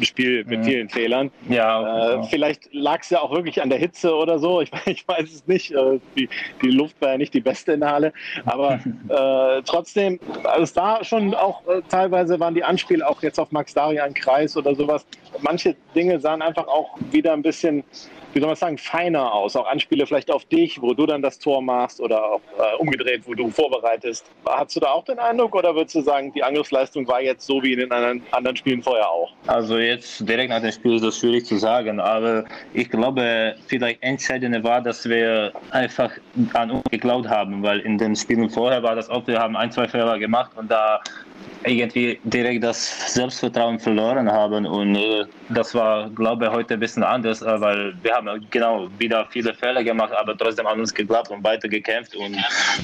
Spiel 0.02 0.44
mit 0.46 0.66
vielen 0.66 0.90
Fehlern. 0.90 1.32
Ja, 1.50 2.20
äh, 2.20 2.24
vielleicht 2.24 2.74
lag 2.74 3.02
es 3.02 3.10
ja 3.10 3.22
auch 3.22 3.32
wirklich 3.32 3.62
an 3.62 3.70
der 3.70 3.80
Hitze 3.80 4.14
oder 4.14 4.40
so. 4.40 4.62
Ich, 4.62 4.72
ich 4.86 5.08
weiß 5.08 5.32
es 5.34 5.48
nicht. 5.48 5.72
Äh, 5.72 6.00
die, 6.18 6.30
die, 6.62 6.70
Luft 6.70 6.96
war 7.02 7.12
ja 7.12 7.18
nicht 7.18 7.34
die 7.34 7.42
beste 7.42 7.74
in 7.74 7.82
der 7.82 7.92
Halle. 7.92 8.14
Aber 8.46 8.80
äh, 9.10 9.62
trotzdem, 9.64 10.20
also 10.44 10.64
es 10.64 10.76
war 10.76 11.04
schon 11.04 11.34
auch 11.34 11.66
äh, 11.68 11.82
teilweise 11.90 12.40
waren 12.40 12.56
die 12.56 12.64
Anspiele 12.64 13.08
auch 13.08 13.22
jetzt 13.22 13.40
auf 13.40 13.52
Max 13.52 13.74
Darian 13.74 14.14
Kreis 14.14 14.56
oder 14.56 14.76
sowas. 14.76 15.06
Manche 15.42 15.76
Dinge 15.96 16.20
sahen 16.20 16.42
einfach 16.42 16.68
auch 16.68 16.98
wieder 17.12 17.34
ein 17.34 17.42
bisschen 17.42 17.84
wie 18.34 18.40
soll 18.40 18.48
man 18.48 18.56
sagen, 18.56 18.78
feiner 18.78 19.34
aus. 19.34 19.56
Auch 19.56 19.68
Anspiele 19.68 20.06
vielleicht 20.06 20.32
auf 20.32 20.46
dich, 20.46 20.82
wo 20.82 20.94
du 20.94 21.06
dann 21.06 21.22
das 21.22 21.40
Tor 21.40 21.62
machst 21.62 22.00
oder 22.00 22.24
auch 22.24 22.42
äh, 22.58 22.76
umgedreht, 22.78 23.24
wo 23.26 23.34
du 23.34 23.50
vorbereitest. 23.50 24.26
Hast 24.46 24.76
du 24.76 24.80
da 24.80 24.92
auch 24.92 25.04
den 25.06 25.20
Eindruck 25.20 25.56
oder 25.56 25.74
würdest 25.76 25.96
du 25.96 26.02
sagen, 26.02 26.32
die 26.34 26.44
Angriffsleistung 26.44 27.08
war 27.08 27.22
jetzt 27.22 27.46
so 27.46 27.62
wie 27.64 27.74
in 27.74 27.80
den 27.80 27.92
anderen, 27.92 28.22
anderen 28.32 28.58
Spielen 28.58 28.84
vorher 28.84 29.10
auch? 29.10 29.32
Also 29.48 29.78
jetzt 29.78 30.28
direkt 30.28 30.50
nach 30.50 30.62
dem 30.62 30.72
Spiel 30.72 30.96
ist 30.96 31.06
das 31.06 31.18
schwierig 31.18 31.46
zu 31.46 31.58
sagen, 31.58 32.00
aber 32.00 32.46
ich 32.74 32.90
glaube, 32.90 33.56
vielleicht 33.68 34.02
entscheidende 34.04 34.64
war, 34.64 34.82
dass 34.82 35.08
wir 35.08 35.54
einfach 35.72 36.12
an 36.54 36.72
uns 36.72 36.84
geklaut 36.92 37.28
haben, 37.28 37.64
weil 37.64 37.80
in 37.80 37.98
den 37.98 38.16
Spielen 38.16 38.50
vorher 38.50 38.84
war 38.84 38.96
das 38.96 39.10
oft, 39.10 39.28
wir 39.28 39.40
haben 39.40 39.56
ein, 39.56 39.72
zwei 39.72 39.88
Fehler 39.88 40.20
gemacht 40.20 40.52
und 40.56 40.70
da 40.70 41.00
irgendwie 41.66 42.20
direkt 42.24 42.64
das 42.64 43.14
Selbstvertrauen 43.14 43.80
verloren 43.80 44.32
haben 44.32 44.66
und 44.66 44.96
äh, 44.96 45.26
das 45.50 45.76
war, 45.76 46.10
glaube 46.10 46.46
ich, 46.46 46.52
heute 46.52 46.76
ein 46.76 46.80
bisschen 46.80 47.04
anders, 47.04 47.42
äh, 47.42 47.62
weil 47.62 47.94
wir 48.02 48.14
haben 48.14 48.19
genau 48.50 48.88
wieder 48.98 49.26
viele 49.30 49.54
Fehler 49.54 49.84
gemacht, 49.84 50.14
aber 50.14 50.38
trotzdem 50.38 50.68
an 50.68 50.80
uns 50.80 50.94
geglaubt 50.94 51.30
und 51.32 51.44
weiter 51.44 51.68
gekämpft 51.68 52.16
und 52.16 52.38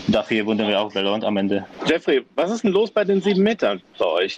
dafür 0.08 0.45
wurden 0.45 0.67
wir 0.67 0.80
auch 0.80 0.91
belohnt 0.91 1.24
am 1.24 1.38
Ende. 1.38 1.65
Jeffrey, 1.86 2.26
was 2.36 2.52
ist 2.52 2.63
denn 2.63 2.71
los 2.71 2.91
bei 2.91 3.04
den 3.04 3.21
sieben 3.21 3.43
Metern 3.43 3.82
bei 3.98 4.06
euch? 4.06 4.38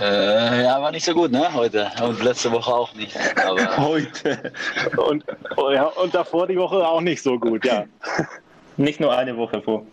äh, 0.00 0.64
ja, 0.64 0.80
war 0.80 0.90
nicht 0.90 1.04
so 1.04 1.14
gut, 1.14 1.30
ne, 1.30 1.52
heute 1.52 1.90
und 2.02 2.22
letzte 2.22 2.50
Woche 2.52 2.72
auch 2.72 2.94
nicht. 2.94 3.16
Aber 3.44 3.76
heute 3.76 4.52
und, 4.96 5.24
oh 5.56 5.70
ja, 5.70 5.84
und 5.84 6.14
davor 6.14 6.46
die 6.46 6.56
Woche 6.56 6.86
auch 6.86 7.00
nicht 7.00 7.22
so 7.22 7.38
gut, 7.38 7.64
ja. 7.64 7.84
nicht 8.76 9.00
nur 9.00 9.16
eine 9.16 9.36
Woche 9.36 9.60
vor. 9.62 9.84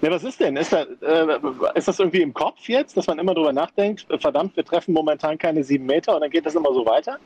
Ja, 0.00 0.10
was 0.10 0.24
ist 0.24 0.38
denn? 0.40 0.56
Ist, 0.56 0.72
da, 0.72 0.82
äh, 0.82 1.38
ist, 1.74 1.88
das 1.88 1.98
irgendwie 1.98 2.22
im 2.22 2.32
Kopf 2.32 2.68
jetzt, 2.68 2.96
dass 2.96 3.06
man 3.06 3.18
immer 3.18 3.34
drüber 3.34 3.52
nachdenkt, 3.52 4.06
verdammt, 4.20 4.56
wir 4.56 4.64
treffen 4.64 4.94
momentan 4.94 5.38
keine 5.38 5.64
sieben 5.64 5.86
Meter 5.86 6.14
und 6.14 6.20
dann 6.20 6.30
geht 6.30 6.46
das 6.46 6.54
immer 6.54 6.72
so 6.72 6.86
weiter? 6.86 7.18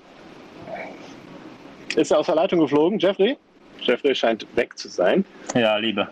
Ist 1.97 2.11
er 2.11 2.19
aus 2.19 2.27
der 2.27 2.35
Leitung 2.35 2.61
geflogen, 2.61 2.99
Jeffrey? 2.99 3.37
Jeffrey 3.81 4.15
scheint 4.15 4.47
weg 4.57 4.77
zu 4.77 4.89
sein. 4.89 5.25
Ja, 5.55 5.77
lieber. 5.77 6.09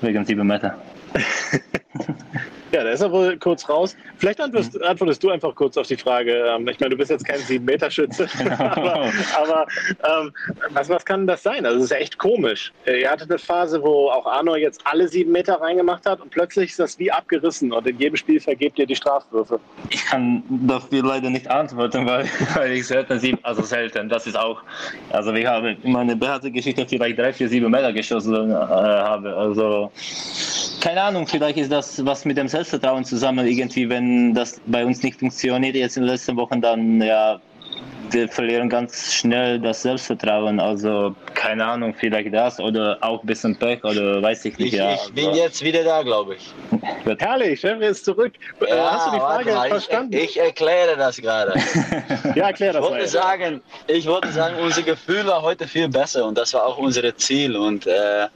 Wegen 0.00 0.24
sieben 0.24 0.46
Meter. 0.46 0.78
Ja, 2.72 2.84
da 2.84 2.90
ist 2.90 3.00
er 3.00 3.10
wohl 3.10 3.36
kurz 3.38 3.68
raus. 3.68 3.96
Vielleicht 4.18 4.40
antwortest, 4.40 4.74
mhm. 4.74 4.82
antwortest 4.82 5.22
du 5.22 5.30
einfach 5.30 5.54
kurz 5.54 5.76
auf 5.76 5.86
die 5.86 5.96
Frage. 5.96 6.32
Ähm, 6.32 6.68
ich 6.68 6.78
meine, 6.80 6.90
du 6.90 6.96
bist 6.96 7.10
jetzt 7.10 7.24
kein 7.24 7.40
7-Meter-Schütze, 7.40 8.28
genau. 8.38 8.54
aber, 8.54 9.12
aber 9.42 9.66
ähm, 10.04 10.32
was, 10.70 10.88
was 10.88 11.04
kann 11.04 11.26
das 11.26 11.42
sein? 11.42 11.64
Also, 11.64 11.78
es 11.78 11.84
ist 11.84 11.92
echt 11.92 12.18
komisch. 12.18 12.72
Äh, 12.84 13.00
ihr 13.00 13.10
hattet 13.10 13.30
eine 13.30 13.38
Phase, 13.38 13.82
wo 13.82 14.10
auch 14.10 14.26
Arno 14.26 14.56
jetzt 14.56 14.80
alle 14.84 15.08
sieben 15.08 15.32
Meter 15.32 15.60
reingemacht 15.60 16.04
hat 16.06 16.20
und 16.20 16.30
plötzlich 16.30 16.70
ist 16.70 16.78
das 16.78 16.98
wie 16.98 17.10
abgerissen 17.10 17.72
und 17.72 17.86
in 17.86 17.98
jedem 17.98 18.16
Spiel 18.16 18.40
vergebt 18.40 18.78
ihr 18.78 18.86
die 18.86 18.96
Strafwürfe. 18.96 19.60
Ich 19.90 20.04
kann 20.04 20.42
dafür 20.48 21.02
leider 21.02 21.30
nicht 21.30 21.48
antworten, 21.50 22.06
weil, 22.06 22.26
weil 22.54 22.72
ich 22.72 22.86
selten 22.86 23.18
sieben, 23.18 23.38
also 23.42 23.62
selten, 23.62 24.08
das 24.08 24.26
ist 24.26 24.36
auch, 24.36 24.62
also 25.10 25.34
wir 25.34 25.48
haben 25.48 25.76
in 25.82 25.92
meiner 25.92 26.14
BHC-Geschichte 26.14 26.86
vielleicht 26.86 27.18
drei, 27.18 27.32
vier, 27.32 27.48
sieben 27.48 27.70
Meter 27.70 27.92
geschossen 27.92 28.50
äh, 28.50 28.54
habe. 28.54 29.34
Also, 29.34 29.90
keine 30.80 31.02
Ahnung, 31.02 31.26
vielleicht 31.26 31.58
ist 31.58 31.72
das 31.72 32.04
was 32.04 32.24
mit 32.24 32.36
dem 32.36 32.48
Selbstvertrauen 32.58 33.04
zusammen. 33.04 33.46
Irgendwie, 33.46 33.88
wenn 33.88 34.34
das 34.34 34.60
bei 34.66 34.84
uns 34.84 35.02
nicht 35.02 35.18
funktioniert 35.20 35.76
jetzt 35.76 35.96
in 35.96 36.02
den 36.02 36.10
letzten 36.10 36.36
Wochen, 36.36 36.60
dann 36.60 37.00
ja, 37.00 37.40
wir 38.10 38.28
verlieren 38.28 38.68
ganz 38.68 39.14
schnell 39.14 39.60
das 39.60 39.82
Selbstvertrauen. 39.82 40.58
Also 40.58 41.14
keine 41.34 41.64
Ahnung, 41.64 41.94
vielleicht 41.96 42.34
das 42.34 42.58
oder 42.58 42.98
auch 43.00 43.22
ein 43.22 43.26
bisschen 43.26 43.56
Pech 43.56 43.84
oder 43.84 44.20
weiß 44.20 44.44
ich 44.46 44.58
nicht. 44.58 44.72
Ich, 44.72 44.78
ja, 44.78 44.94
ich 44.94 45.12
bin 45.12 45.34
jetzt 45.34 45.62
wieder 45.62 45.84
da, 45.84 46.02
glaube 46.02 46.34
ich. 46.34 46.52
Herrlich, 47.20 47.60
Chef 47.60 47.80
ist 47.80 48.04
zurück. 48.04 48.32
Äh, 48.60 48.70
ja, 48.70 48.90
Hast 48.90 49.06
du 49.06 49.10
die 49.12 49.18
Frage 49.18 49.52
mal, 49.52 49.68
verstanden? 49.68 50.14
Ich, 50.14 50.30
ich, 50.30 50.40
erkläre 50.40 50.96
das 50.96 51.16
gerade. 51.18 51.54
ja, 52.34 52.48
erklär 52.48 52.72
das 52.72 52.84
ich 52.84 52.90
wollte, 52.90 53.08
sagen, 53.08 53.60
ich 53.86 54.06
wollte 54.06 54.32
sagen, 54.32 54.56
unser 54.60 54.82
Gefühl 54.82 55.24
war 55.26 55.42
heute 55.42 55.68
viel 55.68 55.88
besser 55.88 56.26
und 56.26 56.36
das 56.36 56.54
war 56.54 56.66
auch 56.66 56.78
unser 56.78 57.16
Ziel. 57.16 57.56
Und 57.56 57.86
äh, 57.86 58.26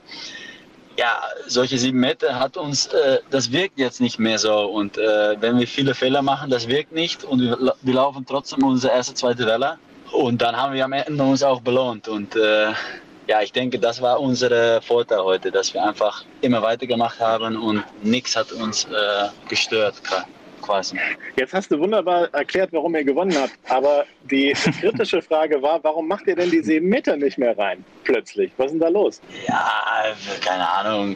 ja, 0.97 1.21
solche 1.47 1.77
sieben 1.77 1.99
Meter 1.99 2.39
hat 2.39 2.57
uns, 2.57 2.87
äh, 2.87 3.19
das 3.29 3.51
wirkt 3.51 3.77
jetzt 3.79 3.99
nicht 4.01 4.19
mehr 4.19 4.37
so. 4.37 4.65
Und 4.65 4.97
äh, 4.97 5.41
wenn 5.41 5.57
wir 5.59 5.67
viele 5.67 5.95
Fehler 5.95 6.21
machen, 6.21 6.49
das 6.49 6.67
wirkt 6.67 6.91
nicht 6.91 7.23
und 7.23 7.41
wir, 7.41 7.75
wir 7.81 7.93
laufen 7.93 8.25
trotzdem 8.27 8.63
unsere 8.63 8.93
erste, 8.93 9.13
zweite 9.13 9.45
Welle. 9.45 9.77
Und 10.11 10.41
dann 10.41 10.55
haben 10.55 10.73
wir 10.73 10.85
am 10.85 10.93
Ende 10.93 11.23
uns 11.23 11.41
auch 11.41 11.61
belohnt. 11.61 12.07
Und 12.07 12.35
äh, 12.35 12.71
ja, 13.27 13.41
ich 13.41 13.51
denke, 13.51 13.79
das 13.79 14.01
war 14.01 14.19
unser 14.19 14.81
Vorteil 14.81 15.23
heute, 15.23 15.51
dass 15.51 15.73
wir 15.73 15.83
einfach 15.83 16.23
immer 16.41 16.61
weitergemacht 16.61 17.19
haben 17.19 17.57
und 17.57 17.83
nichts 18.03 18.35
hat 18.35 18.51
uns 18.51 18.85
äh, 18.85 19.29
gestört 19.49 19.95
quasi. 20.63 20.97
Jetzt 21.35 21.53
hast 21.53 21.71
du 21.71 21.79
wunderbar 21.79 22.33
erklärt, 22.33 22.73
warum 22.73 22.95
ihr 22.95 23.03
gewonnen 23.03 23.35
habt. 23.37 23.53
Aber 23.69 24.05
die 24.31 24.53
kritische 24.79 25.21
Frage 25.21 25.61
war, 25.61 25.83
warum 25.83 26.07
macht 26.07 26.27
ihr 26.27 26.35
denn 26.35 26.49
die 26.49 26.61
sieben 26.61 26.89
Meter 26.89 27.15
nicht 27.15 27.37
mehr 27.37 27.57
rein? 27.57 27.83
Plötzlich. 28.03 28.51
Was 28.57 28.67
ist 28.67 28.73
denn 28.73 28.79
da 28.79 28.87
los? 28.87 29.21
Ja, 29.47 30.15
keine 30.43 30.67
Ahnung. 30.67 31.15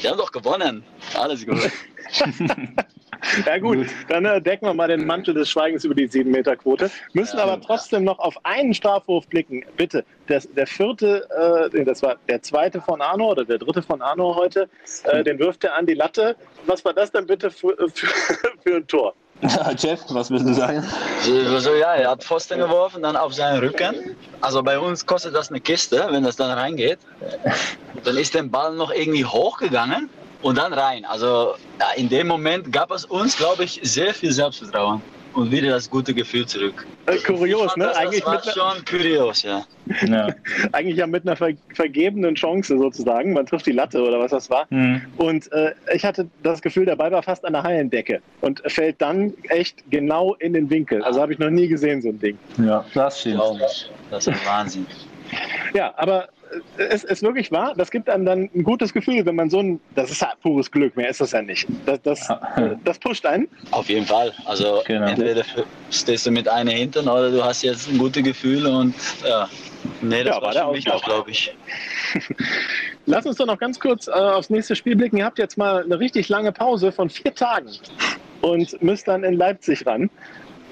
Wir 0.00 0.10
haben 0.10 0.18
doch 0.18 0.30
gewonnen. 0.30 0.84
Alles 1.14 1.44
gut. 1.46 1.70
Ja 3.46 3.58
gut, 3.58 3.86
dann 4.08 4.24
äh, 4.24 4.40
decken 4.40 4.66
wir 4.66 4.74
mal 4.74 4.88
den 4.88 5.06
Mantel 5.06 5.34
des 5.34 5.50
Schweigens 5.50 5.84
über 5.84 5.94
die 5.94 6.08
7-Meter-Quote. 6.08 6.90
Müssen 7.12 7.38
ja, 7.38 7.44
aber 7.44 7.60
trotzdem 7.60 8.04
noch 8.04 8.18
auf 8.18 8.34
einen 8.44 8.74
Strafwurf 8.74 9.26
blicken. 9.28 9.64
Bitte, 9.76 10.04
das, 10.26 10.48
der 10.52 10.66
vierte, 10.66 11.28
äh, 11.72 11.84
das 11.84 12.02
war 12.02 12.16
der 12.28 12.42
zweite 12.42 12.80
von 12.80 13.00
Arno 13.00 13.30
oder 13.30 13.44
der 13.44 13.58
dritte 13.58 13.82
von 13.82 14.02
Arno 14.02 14.34
heute, 14.34 14.68
äh, 15.04 15.22
den 15.22 15.38
wirft 15.38 15.64
er 15.64 15.76
an 15.76 15.86
die 15.86 15.94
Latte. 15.94 16.36
Was 16.66 16.84
war 16.84 16.92
das 16.92 17.10
denn 17.10 17.26
bitte 17.26 17.50
für, 17.50 17.76
für, 17.94 18.06
für 18.64 18.76
ein 18.76 18.86
Tor? 18.86 19.14
Jeff, 19.76 20.00
was 20.10 20.30
willst 20.30 20.46
du 20.46 20.54
sagen? 20.54 20.84
So, 21.20 21.74
ja, 21.74 21.94
er 21.94 22.10
hat 22.10 22.22
Pfosten 22.22 22.60
geworfen, 22.60 23.02
dann 23.02 23.16
auf 23.16 23.34
seinen 23.34 23.58
Rücken. 23.58 24.14
Also 24.40 24.62
bei 24.62 24.78
uns 24.78 25.04
kostet 25.04 25.34
das 25.34 25.50
eine 25.50 25.60
Kiste, 25.60 26.06
wenn 26.10 26.22
das 26.22 26.36
dann 26.36 26.56
reingeht. 26.56 27.00
Dann 28.04 28.16
ist 28.16 28.34
der 28.34 28.44
Ball 28.44 28.76
noch 28.76 28.92
irgendwie 28.92 29.24
hochgegangen 29.24 30.08
und 30.42 30.58
dann 30.58 30.72
rein. 30.72 31.04
Also 31.04 31.54
ja, 31.80 31.86
in 31.96 32.08
dem 32.08 32.26
Moment 32.26 32.72
gab 32.72 32.90
es 32.90 33.04
uns, 33.04 33.36
glaube 33.36 33.64
ich, 33.64 33.80
sehr 33.82 34.12
viel 34.12 34.32
Selbstvertrauen. 34.32 35.00
und 35.34 35.50
wieder 35.50 35.70
das 35.70 35.88
gute 35.88 36.12
Gefühl 36.12 36.44
zurück. 36.44 36.86
Äh, 37.06 37.16
kurios, 37.16 37.74
ne? 37.76 37.86
Das, 37.86 37.96
Eigentlich 37.96 38.22
das 38.22 38.46
mit, 38.46 38.56
war 38.56 38.74
schon 38.74 38.84
kurios, 38.84 39.42
ja. 39.42 39.64
Ja. 40.06 40.28
eigentlich 40.72 40.98
ja 40.98 41.06
mit 41.06 41.26
einer 41.26 41.36
ver 41.36 41.52
vergebenen 41.74 42.34
Chance 42.34 42.76
sozusagen. 42.76 43.32
Man 43.32 43.46
trifft 43.46 43.66
die 43.66 43.72
Latte 43.72 44.02
oder 44.02 44.18
was 44.18 44.30
das 44.30 44.50
war. 44.50 44.66
Mhm. 44.70 45.00
Und 45.16 45.50
äh, 45.52 45.72
ich 45.94 46.04
hatte 46.04 46.28
das 46.42 46.60
Gefühl, 46.60 46.84
der 46.84 46.96
Ball 46.96 47.10
war 47.12 47.22
fast 47.22 47.44
an 47.46 47.54
der 47.54 47.62
Hallendecke 47.62 48.20
und 48.42 48.62
fällt 48.66 49.00
dann 49.00 49.32
echt 49.48 49.82
genau 49.90 50.34
in 50.34 50.52
den 50.52 50.68
Winkel. 50.68 51.02
Also 51.02 51.20
habe 51.20 51.32
ich 51.32 51.38
noch 51.38 51.50
nie 51.50 51.66
gesehen, 51.66 52.02
so 52.02 52.10
ein 52.10 52.20
Ding. 52.20 52.38
ja, 52.58 52.84
das 52.92 53.20
stimmt. 53.20 53.40
Das 54.10 54.26
ist 54.26 54.28
ein 54.28 54.40
Wahnsinn. 54.46 54.86
Ja, 55.74 55.94
aber 55.96 56.28
es 56.76 57.04
ist 57.04 57.22
wirklich 57.22 57.50
wahr, 57.52 57.74
das 57.76 57.90
gibt 57.90 58.08
einem 58.08 58.24
dann 58.24 58.50
ein 58.54 58.62
gutes 58.64 58.92
Gefühl, 58.92 59.24
wenn 59.24 59.36
man 59.36 59.50
so 59.50 59.60
ein, 59.60 59.80
das 59.94 60.10
ist 60.10 60.22
ja 60.22 60.32
pures 60.42 60.70
Glück, 60.70 60.96
mehr 60.96 61.08
ist 61.08 61.20
das 61.20 61.32
ja 61.32 61.42
nicht. 61.42 61.66
Das, 61.86 62.00
das, 62.02 62.28
das 62.84 62.98
pusht 62.98 63.24
einen. 63.26 63.48
Auf 63.70 63.88
jeden 63.88 64.06
Fall. 64.06 64.32
Also 64.44 64.82
Genau. 64.86 65.06
entweder 65.08 65.42
stehst 65.90 66.26
du 66.26 66.30
mit 66.30 66.48
einer 66.48 66.72
hinten 66.72 67.08
oder 67.08 67.30
du 67.30 67.42
hast 67.44 67.62
jetzt 67.62 67.88
ein 67.88 67.98
gutes 67.98 68.22
Gefühl 68.22 68.66
und 68.66 68.94
ja. 69.26 69.48
Nee, 70.00 70.22
das 70.24 70.36
Ja, 70.36 70.42
war 70.42 70.42
war 70.42 70.52
der 70.52 70.60
schon 70.62 70.74
wichtig, 70.74 71.02
glaube 71.02 71.30
ich. 71.30 71.56
Lass 73.06 73.26
uns 73.26 73.36
doch 73.36 73.46
noch 73.46 73.58
ganz 73.58 73.78
kurz 73.80 74.06
äh, 74.06 74.12
aufs 74.12 74.50
nächste 74.50 74.76
Spiel 74.76 74.94
blicken. 74.96 75.16
Ihr 75.16 75.24
habt 75.24 75.38
jetzt 75.38 75.58
mal 75.58 75.82
eine 75.82 75.98
richtig 75.98 76.28
lange 76.28 76.52
Pause 76.52 76.92
von 76.92 77.10
vier 77.10 77.34
Tagen 77.34 77.68
und 78.42 78.80
müsst 78.82 79.08
dann 79.08 79.24
in 79.24 79.34
Leipzig 79.34 79.84
ran. 79.86 80.08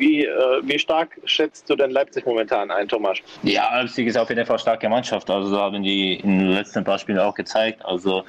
Wie, 0.00 0.24
äh, 0.24 0.62
wie 0.62 0.78
stark 0.78 1.20
schätzt 1.24 1.68
du 1.68 1.76
denn 1.76 1.90
Leipzig 1.90 2.24
momentan 2.24 2.70
ein, 2.70 2.88
Thomas? 2.88 3.18
Ja, 3.42 3.68
Leipzig 3.76 4.06
ist 4.06 4.16
auf 4.16 4.30
jeden 4.30 4.46
Fall 4.46 4.54
eine 4.54 4.60
starke 4.60 4.88
Mannschaft. 4.88 5.28
Also 5.28 5.58
haben 5.58 5.82
die 5.82 6.14
in 6.14 6.38
den 6.38 6.52
letzten 6.52 6.82
paar 6.84 6.98
Spielen 6.98 7.18
auch 7.18 7.34
gezeigt. 7.34 7.84
Also 7.84 8.24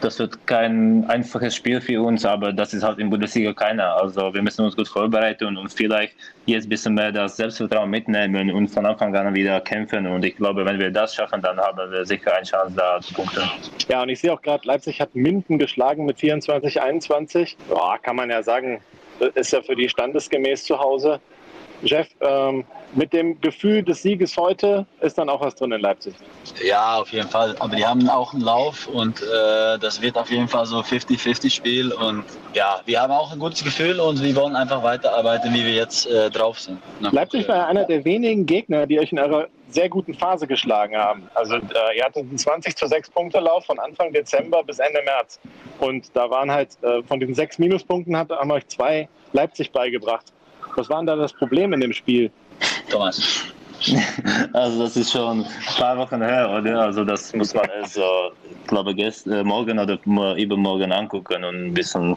das 0.00 0.20
wird 0.20 0.46
kein 0.46 1.04
einfaches 1.08 1.56
Spiel 1.56 1.80
für 1.80 2.00
uns, 2.00 2.24
aber 2.24 2.52
das 2.52 2.72
ist 2.74 2.84
halt 2.84 3.00
in 3.00 3.10
Bundesliga 3.10 3.52
keiner. 3.52 3.96
Also 3.96 4.32
wir 4.32 4.40
müssen 4.40 4.64
uns 4.64 4.76
gut 4.76 4.86
vorbereiten 4.86 5.56
und 5.56 5.72
vielleicht 5.72 6.14
jetzt 6.44 6.66
ein 6.66 6.68
bisschen 6.68 6.94
mehr 6.94 7.10
das 7.10 7.36
Selbstvertrauen 7.36 7.90
mitnehmen 7.90 8.52
und 8.52 8.68
von 8.68 8.86
Anfang 8.86 9.14
an 9.16 9.34
wieder 9.34 9.60
kämpfen. 9.62 10.06
Und 10.06 10.24
ich 10.24 10.36
glaube, 10.36 10.64
wenn 10.64 10.78
wir 10.78 10.92
das 10.92 11.12
schaffen, 11.16 11.42
dann 11.42 11.58
haben 11.58 11.90
wir 11.90 12.06
sicher 12.06 12.36
eine 12.36 12.46
Chance, 12.46 12.72
da 12.76 13.00
zu 13.00 13.12
punkten. 13.14 13.42
Ja, 13.88 14.02
und 14.02 14.10
ich 14.10 14.20
sehe 14.20 14.32
auch 14.32 14.42
gerade, 14.42 14.64
Leipzig 14.64 15.00
hat 15.00 15.12
Minden 15.16 15.58
geschlagen 15.58 16.04
mit 16.04 16.20
24, 16.20 16.80
21. 16.80 17.56
Ja, 17.68 17.98
kann 17.98 18.14
man 18.14 18.30
ja 18.30 18.44
sagen, 18.44 18.80
ist 19.34 19.52
ja 19.52 19.62
für 19.62 19.76
die 19.76 19.88
standesgemäß 19.88 20.64
zu 20.64 20.78
Hause. 20.78 21.20
Jeff, 21.82 22.08
ähm, 22.20 22.64
mit 22.94 23.12
dem 23.12 23.40
Gefühl 23.40 23.82
des 23.82 24.02
Sieges 24.02 24.36
heute 24.36 24.86
ist 25.00 25.18
dann 25.18 25.28
auch 25.28 25.40
was 25.40 25.54
drin 25.54 25.72
in 25.72 25.80
Leipzig. 25.80 26.14
Ja, 26.64 26.96
auf 26.96 27.12
jeden 27.12 27.28
Fall. 27.28 27.54
Aber 27.58 27.76
die 27.76 27.84
haben 27.84 28.08
auch 28.08 28.32
einen 28.32 28.42
Lauf 28.42 28.86
und 28.86 29.20
äh, 29.22 29.78
das 29.78 30.00
wird 30.00 30.16
auf 30.16 30.30
jeden 30.30 30.48
Fall 30.48 30.66
so 30.66 30.78
50-50-Spiel. 30.78 31.92
Und 31.92 32.24
ja, 32.54 32.80
wir 32.86 33.00
haben 33.00 33.12
auch 33.12 33.32
ein 33.32 33.38
gutes 33.38 33.62
Gefühl 33.62 34.00
und 34.00 34.22
wir 34.22 34.34
wollen 34.36 34.56
einfach 34.56 34.82
weiterarbeiten, 34.82 35.52
wie 35.52 35.64
wir 35.64 35.74
jetzt 35.74 36.06
äh, 36.06 36.30
drauf 36.30 36.58
sind. 36.58 36.78
Na, 37.00 37.10
Leipzig 37.10 37.46
war 37.48 37.56
ja 37.56 37.66
einer 37.66 37.84
der 37.84 38.04
wenigen 38.04 38.46
Gegner, 38.46 38.86
die 38.86 38.98
euch 38.98 39.12
in 39.12 39.18
eurer 39.18 39.48
sehr 39.68 39.88
guten 39.88 40.14
Phase 40.14 40.46
geschlagen 40.46 40.96
haben. 40.96 41.28
Also 41.34 41.56
äh, 41.56 41.98
ihr 41.98 42.04
hattet 42.04 42.22
einen 42.28 42.38
20 42.38 42.76
zu 42.76 42.86
6 42.86 43.10
Punkte 43.10 43.40
Lauf 43.40 43.66
von 43.66 43.78
Anfang 43.78 44.12
Dezember 44.12 44.62
bis 44.62 44.78
Ende 44.78 45.02
März. 45.02 45.38
Und 45.80 46.14
da 46.14 46.30
waren 46.30 46.50
halt 46.50 46.70
äh, 46.82 47.02
von 47.02 47.20
den 47.20 47.34
sechs 47.34 47.58
Minuspunkten 47.58 48.16
hat, 48.16 48.30
haben 48.30 48.50
euch 48.50 48.66
zwei 48.68 49.08
Leipzig 49.32 49.72
beigebracht. 49.72 50.32
Was 50.76 50.88
war 50.88 50.98
denn 50.98 51.06
da 51.06 51.16
das 51.16 51.32
Problem 51.32 51.72
in 51.72 51.80
dem 51.80 51.92
Spiel? 51.92 52.30
Thomas. 52.90 53.20
Also 54.54 54.82
das 54.84 54.96
ist 54.96 55.12
schon 55.12 55.40
ein 55.40 55.46
paar 55.76 55.96
Wochen 55.98 56.20
her, 56.22 56.50
oder? 56.50 56.80
Also 56.80 57.04
das 57.04 57.32
muss 57.34 57.52
man 57.52 57.68
also, 57.70 58.02
ich 58.50 58.66
glaube, 58.66 58.94
gest, 58.94 59.26
äh, 59.26 59.44
morgen 59.44 59.78
oder 59.78 59.98
mo- 60.06 60.34
übermorgen 60.34 60.90
angucken 60.92 61.44
und 61.44 61.66
ein 61.66 61.74
bisschen 61.74 62.16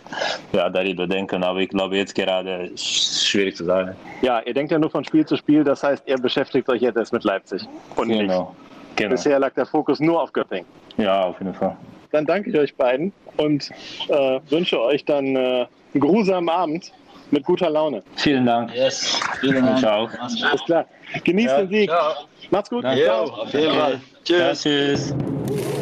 ja, 0.54 0.70
darüber 0.70 1.06
denken. 1.06 1.44
Aber 1.44 1.60
ich 1.60 1.70
glaube, 1.70 1.98
jetzt 1.98 2.16
gerade 2.16 2.68
ist 2.68 3.28
schwierig 3.28 3.58
zu 3.58 3.66
sagen. 3.66 3.96
Ja, 4.22 4.40
ihr 4.40 4.54
denkt 4.54 4.72
ja 4.72 4.80
nur 4.80 4.90
von 4.90 5.04
Spiel 5.04 5.26
zu 5.26 5.36
Spiel, 5.36 5.64
das 5.66 5.84
heißt, 5.84 6.04
ihr 6.08 6.16
beschäftigt 6.18 6.68
euch 6.70 6.82
jetzt 6.82 6.96
erst 6.98 7.12
mit 7.14 7.26
Leipzig. 7.26 7.62
Und 7.98 8.08
nicht. 8.08 8.22
Genau. 8.22 8.56
genau. 8.96 9.12
Bisher 9.12 9.38
lag 9.38 9.54
der 9.54 9.66
Fokus 9.66 10.00
nur 10.00 10.24
auf 10.24 10.32
Göppingen. 10.32 10.66
Ja, 10.98 11.26
auf 11.26 11.38
jeden 11.40 11.54
Fall. 11.54 11.76
Dann 12.12 12.26
danke 12.26 12.50
ich 12.50 12.58
euch 12.58 12.74
beiden 12.76 13.12
und 13.38 13.70
äh, 14.08 14.40
wünsche 14.50 14.82
euch 14.82 15.04
dann 15.06 15.36
äh, 15.36 15.68
einen 15.94 16.02
grusamen 16.02 16.50
Abend 16.50 16.92
mit 17.32 17.44
guter 17.44 17.70
Laune. 17.70 18.04
Vielen 18.16 18.46
Dank. 18.46 18.74
Yes, 18.74 19.20
vielen 19.40 19.66
Dank. 19.66 19.80
Ciao. 19.80 20.10
Alles 20.20 20.64
klar. 20.66 20.86
Genießt 21.24 21.58
den 21.58 21.70
Sieg. 21.70 21.90
Ciao. 21.90 22.14
Macht's 22.52 22.70
gut. 22.70 22.84
Jo, 22.84 23.06
Ciao. 23.06 23.24
auf 23.26 23.54
jeden 23.54 23.74
Fall. 23.74 24.02
Ja, 24.28 24.54
Tschüss. 24.54 25.14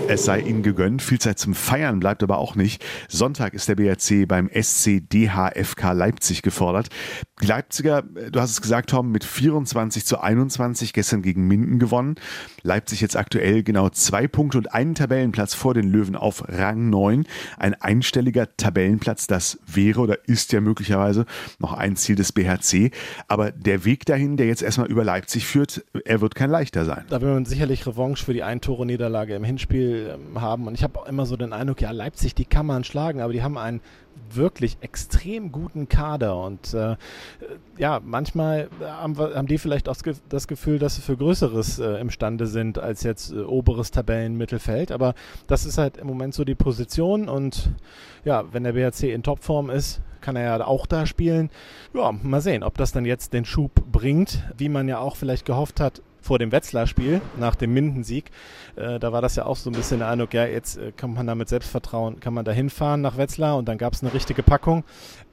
Es 0.09 0.23
sei 0.23 0.39
ihnen 0.39 0.63
gegönnt, 0.63 1.01
viel 1.01 1.19
Zeit 1.19 1.37
zum 1.37 1.53
Feiern 1.53 1.99
bleibt 1.99 2.23
aber 2.23 2.37
auch 2.37 2.55
nicht. 2.55 2.83
Sonntag 3.09 3.53
ist 3.53 3.67
der 3.67 3.75
BRC 3.75 4.25
beim 4.25 4.49
SC 4.49 5.01
DHFK 5.01 5.91
Leipzig 5.91 6.43
gefordert. 6.43 6.87
Die 7.41 7.45
Leipziger, 7.45 8.03
äh, 8.15 8.31
du 8.31 8.39
hast 8.39 8.51
es 8.51 8.61
gesagt, 8.61 8.91
Tom, 8.91 9.11
mit 9.11 9.25
24 9.25 10.05
zu 10.05 10.19
21 10.21 10.93
gestern 10.93 11.21
gegen 11.21 11.45
Minden 11.45 11.77
gewonnen. 11.77 12.15
Leipzig 12.63 13.01
jetzt 13.01 13.17
aktuell 13.17 13.63
genau 13.63 13.89
zwei 13.89 14.27
Punkte 14.27 14.57
und 14.57 14.73
einen 14.73 14.95
Tabellenplatz 14.95 15.53
vor 15.53 15.73
den 15.73 15.91
Löwen 15.91 16.15
auf 16.15 16.45
Rang 16.47 16.89
9. 16.89 17.25
Ein 17.57 17.73
einstelliger 17.73 18.55
Tabellenplatz, 18.55 19.27
das 19.27 19.59
wäre 19.65 19.99
oder 19.99 20.25
ist 20.25 20.53
ja 20.53 20.61
möglicherweise 20.61 21.25
noch 21.59 21.73
ein 21.73 21.97
Ziel 21.97 22.15
des 22.15 22.31
BHC. 22.31 22.91
Aber 23.27 23.51
der 23.51 23.83
Weg 23.83 24.05
dahin, 24.05 24.37
der 24.37 24.47
jetzt 24.47 24.63
erstmal 24.63 24.87
über 24.87 25.03
Leipzig 25.03 25.45
führt, 25.45 25.83
er 26.05 26.21
wird 26.21 26.33
kein 26.33 26.49
leichter 26.49 26.85
sein. 26.85 27.03
Da 27.09 27.21
will 27.21 27.33
man 27.33 27.43
sicherlich 27.43 27.85
Revanche 27.85 28.23
für 28.23 28.33
die 28.33 28.43
Ein-Tore-Niederlage 28.43 29.35
im 29.35 29.43
Hinspiel 29.43 29.96
ähm, 29.97 30.41
haben. 30.41 30.67
Und 30.67 30.75
ich 30.75 30.83
habe 30.83 30.99
immer 31.07 31.25
so 31.25 31.37
den 31.37 31.53
Eindruck, 31.53 31.81
ja, 31.81 31.91
Leipzig, 31.91 32.35
die 32.35 32.45
kann 32.45 32.65
man 32.65 32.83
schlagen, 32.83 33.21
aber 33.21 33.33
die 33.33 33.43
haben 33.43 33.57
einen 33.57 33.81
wirklich 34.31 34.77
extrem 34.81 35.51
guten 35.51 35.87
Kader. 35.89 36.41
Und 36.41 36.73
äh, 36.73 36.95
ja, 37.77 38.01
manchmal 38.03 38.69
haben, 38.81 39.17
haben 39.17 39.47
die 39.47 39.57
vielleicht 39.57 39.89
auch 39.89 39.95
das 40.29 40.47
Gefühl, 40.47 40.79
dass 40.79 40.95
sie 40.95 41.01
für 41.01 41.17
Größeres 41.17 41.79
äh, 41.79 41.99
imstande 41.99 42.47
sind 42.47 42.79
als 42.79 43.03
jetzt 43.03 43.31
äh, 43.31 43.39
oberes 43.39 43.91
Tabellenmittelfeld. 43.91 44.91
Aber 44.91 45.13
das 45.47 45.65
ist 45.65 45.77
halt 45.77 45.97
im 45.97 46.07
Moment 46.07 46.33
so 46.33 46.43
die 46.43 46.55
Position. 46.55 47.29
Und 47.29 47.69
ja, 48.25 48.45
wenn 48.51 48.63
der 48.63 48.73
BHC 48.73 49.13
in 49.13 49.23
Topform 49.23 49.69
ist, 49.69 50.01
kann 50.21 50.35
er 50.35 50.43
ja 50.43 50.65
auch 50.65 50.85
da 50.87 51.05
spielen. 51.05 51.49
Ja, 51.93 52.11
mal 52.11 52.41
sehen, 52.41 52.63
ob 52.63 52.77
das 52.77 52.91
dann 52.91 53.05
jetzt 53.05 53.33
den 53.33 53.45
Schub 53.45 53.71
bringt, 53.91 54.43
wie 54.57 54.69
man 54.69 54.87
ja 54.87 54.99
auch 54.99 55.15
vielleicht 55.15 55.45
gehofft 55.45 55.79
hat 55.79 56.01
vor 56.27 56.39
dem 56.39 56.51
Wetzlar-Spiel, 56.51 57.21
nach 57.39 57.55
dem 57.55 57.73
Mindensieg. 57.73 58.31
Äh, 58.75 58.99
da 58.99 59.13
war 59.13 59.21
das 59.21 59.37
ja 59.37 59.45
auch 59.45 59.55
so 59.55 59.69
ein 59.69 59.73
bisschen 59.73 59.99
der 59.99 60.09
Eindruck, 60.09 60.33
ja, 60.33 60.45
jetzt 60.45 60.77
äh, 60.77 60.91
kann 60.91 61.13
man 61.13 61.25
da 61.25 61.35
mit 61.35 61.47
Selbstvertrauen, 61.47 62.19
kann 62.19 62.33
man 62.33 62.43
da 62.43 62.51
hinfahren 62.51 63.01
nach 63.01 63.17
Wetzlar 63.17 63.57
und 63.57 63.67
dann 63.67 63.77
gab 63.77 63.93
es 63.93 64.03
eine 64.03 64.13
richtige 64.13 64.43
Packung. 64.43 64.83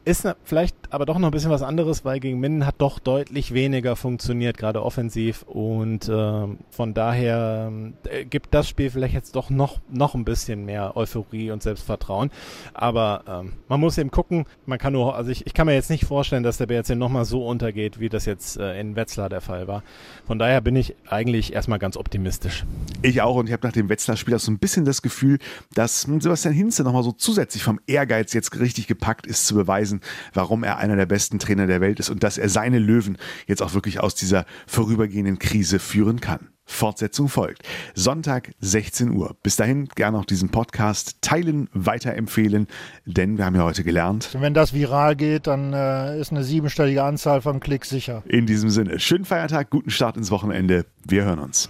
Ist 0.07 0.25
na, 0.25 0.37
vielleicht 0.45 0.77
aber 0.90 1.07
doch 1.07 1.19
noch 1.19 1.29
ein 1.29 1.33
bisschen 1.33 1.51
was 1.51 1.62
anderes, 1.62 2.05
weil 2.05 2.21
gegen 2.21 2.38
Minden 2.38 2.67
hat 2.67 2.75
doch 2.79 2.99
deutlich 2.99 3.55
weniger 3.55 3.97
funktioniert, 3.97 4.59
gerade 4.59 4.83
offensiv. 4.83 5.45
Und 5.45 6.11
ähm, 6.12 6.59
von 6.71 6.93
daher 6.93 7.69
ähm, 7.69 7.95
äh, 8.05 8.27
gibt 8.27 8.53
das 8.53 8.69
Spiel 8.69 8.90
vielleicht 8.90 9.14
jetzt 9.14 9.35
doch 9.35 9.49
noch, 9.49 9.81
noch 9.90 10.14
ein 10.14 10.27
bisschen 10.27 10.67
mehr 10.67 10.95
Euphorie 10.97 11.51
und 11.51 11.62
Selbstvertrauen. 11.62 12.31
Aber 12.75 13.25
ähm, 13.27 13.55
man 13.69 13.81
muss 13.81 13.97
eben 13.97 14.11
gucken, 14.11 14.45
man 14.67 14.79
kann 14.79 14.93
nur, 14.93 15.17
also 15.17 15.31
ich, 15.31 15.47
ich 15.47 15.55
kann 15.55 15.67
mir 15.67 15.75
jetzt 15.75 15.88
nicht 15.88 16.05
vorstellen, 16.05 16.43
dass 16.43 16.59
der 16.59 16.67
BRC 16.67 16.90
nochmal 16.90 17.25
so 17.25 17.47
untergeht, 17.47 17.99
wie 17.99 18.11
das 18.11 18.27
jetzt 18.27 18.59
äh, 18.59 18.79
in 18.79 18.97
Wetzlar 18.97 19.31
der 19.31 19.40
Fall 19.40 19.69
war. 19.69 19.83
Von 20.27 20.38
daher 20.38 20.61
bin 20.61 20.77
ich 20.77 20.95
eigentlich 21.09 21.55
erstmal 21.55 21.79
ganz 21.79 21.97
optimistisch. 21.97 22.67
Ich 23.03 23.23
auch 23.23 23.37
und 23.37 23.47
ich 23.47 23.53
habe 23.53 23.67
nach 23.67 23.73
dem 23.73 23.88
Wetzlar-Spiel 23.88 24.35
auch 24.35 24.40
so 24.40 24.53
ein 24.53 24.59
bisschen 24.59 24.85
das 24.85 25.03
Gefühl, 25.03 25.38
dass 25.75 26.07
hm, 26.07 26.21
Sebastian 26.21 26.55
Hinze 26.55 26.85
nochmal 26.85 27.03
so 27.03 27.12
zusätzlich 27.12 27.62
vom 27.62 27.81
Ehrgeiz 27.87 28.33
jetzt 28.35 28.59
richtig 28.61 28.87
gepackt 28.87 29.27
ist, 29.27 29.47
zu 29.47 29.55
beweisen, 29.55 29.93
warum 30.33 30.64
er 30.64 30.78
einer 30.78 30.96
der 30.96 31.07
besten 31.07 31.38
Trainer 31.38 31.66
der 31.66 31.80
Welt 31.80 32.00
ist 32.00 32.11
und 32.11 32.22
dass 32.22 32.38
er 32.38 32.48
seine 32.48 32.78
Löwen 32.78 33.18
jetzt 33.46 33.62
auch 33.62 33.74
wirklich 33.74 34.00
aus 34.00 34.14
dieser 34.14 34.46
vorübergehenden 34.66 35.38
Krise 35.38 35.78
führen 35.78 36.20
kann. 36.20 36.48
Fortsetzung 36.66 37.28
folgt. 37.28 37.62
Sonntag 37.94 38.52
16 38.61 39.11
Uhr. 39.11 39.37
Bis 39.42 39.57
dahin 39.57 39.87
gerne 39.94 40.18
auch 40.18 40.24
diesen 40.24 40.48
Podcast 40.48 41.18
teilen, 41.20 41.68
weiterempfehlen, 41.72 42.68
denn 43.04 43.38
wir 43.38 43.44
haben 43.44 43.54
ja 43.54 43.64
heute 43.64 43.85
gelernt. 43.85 44.30
Wenn 44.38 44.54
das 44.54 44.72
viral 44.72 45.14
geht, 45.16 45.46
dann 45.46 45.72
äh, 45.72 46.18
ist 46.18 46.33
eine 46.33 46.42
siebenstellige 46.42 47.02
Anzahl 47.02 47.42
von 47.42 47.61
Klicks 47.61 47.90
sicher. 47.90 48.22
In 48.26 48.46
diesem 48.46 48.70
Sinne, 48.70 48.98
schönen 48.98 49.24
Feiertag, 49.24 49.70
guten 49.70 49.90
Start 49.90 50.16
ins 50.16 50.30
Wochenende. 50.30 50.87
Wir 51.07 51.24
hören 51.24 51.38
uns. 51.38 51.68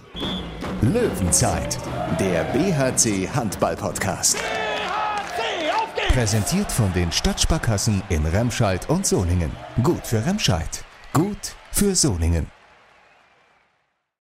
Löwenzeit, 0.81 1.77
der 2.19 2.43
BHC 2.45 3.29
Handball 3.33 3.75
Podcast. 3.75 4.37
Präsentiert 6.15 6.71
von 6.71 6.93
den 6.93 7.11
Stadtsparkassen 7.11 8.01
in 8.07 8.25
Remscheid 8.25 8.89
und 8.89 9.05
Solingen. 9.05 9.51
Gut 9.83 10.07
für 10.07 10.25
Remscheid, 10.25 10.85
gut 11.11 11.57
für 11.73 11.93
Solingen. 11.93 12.54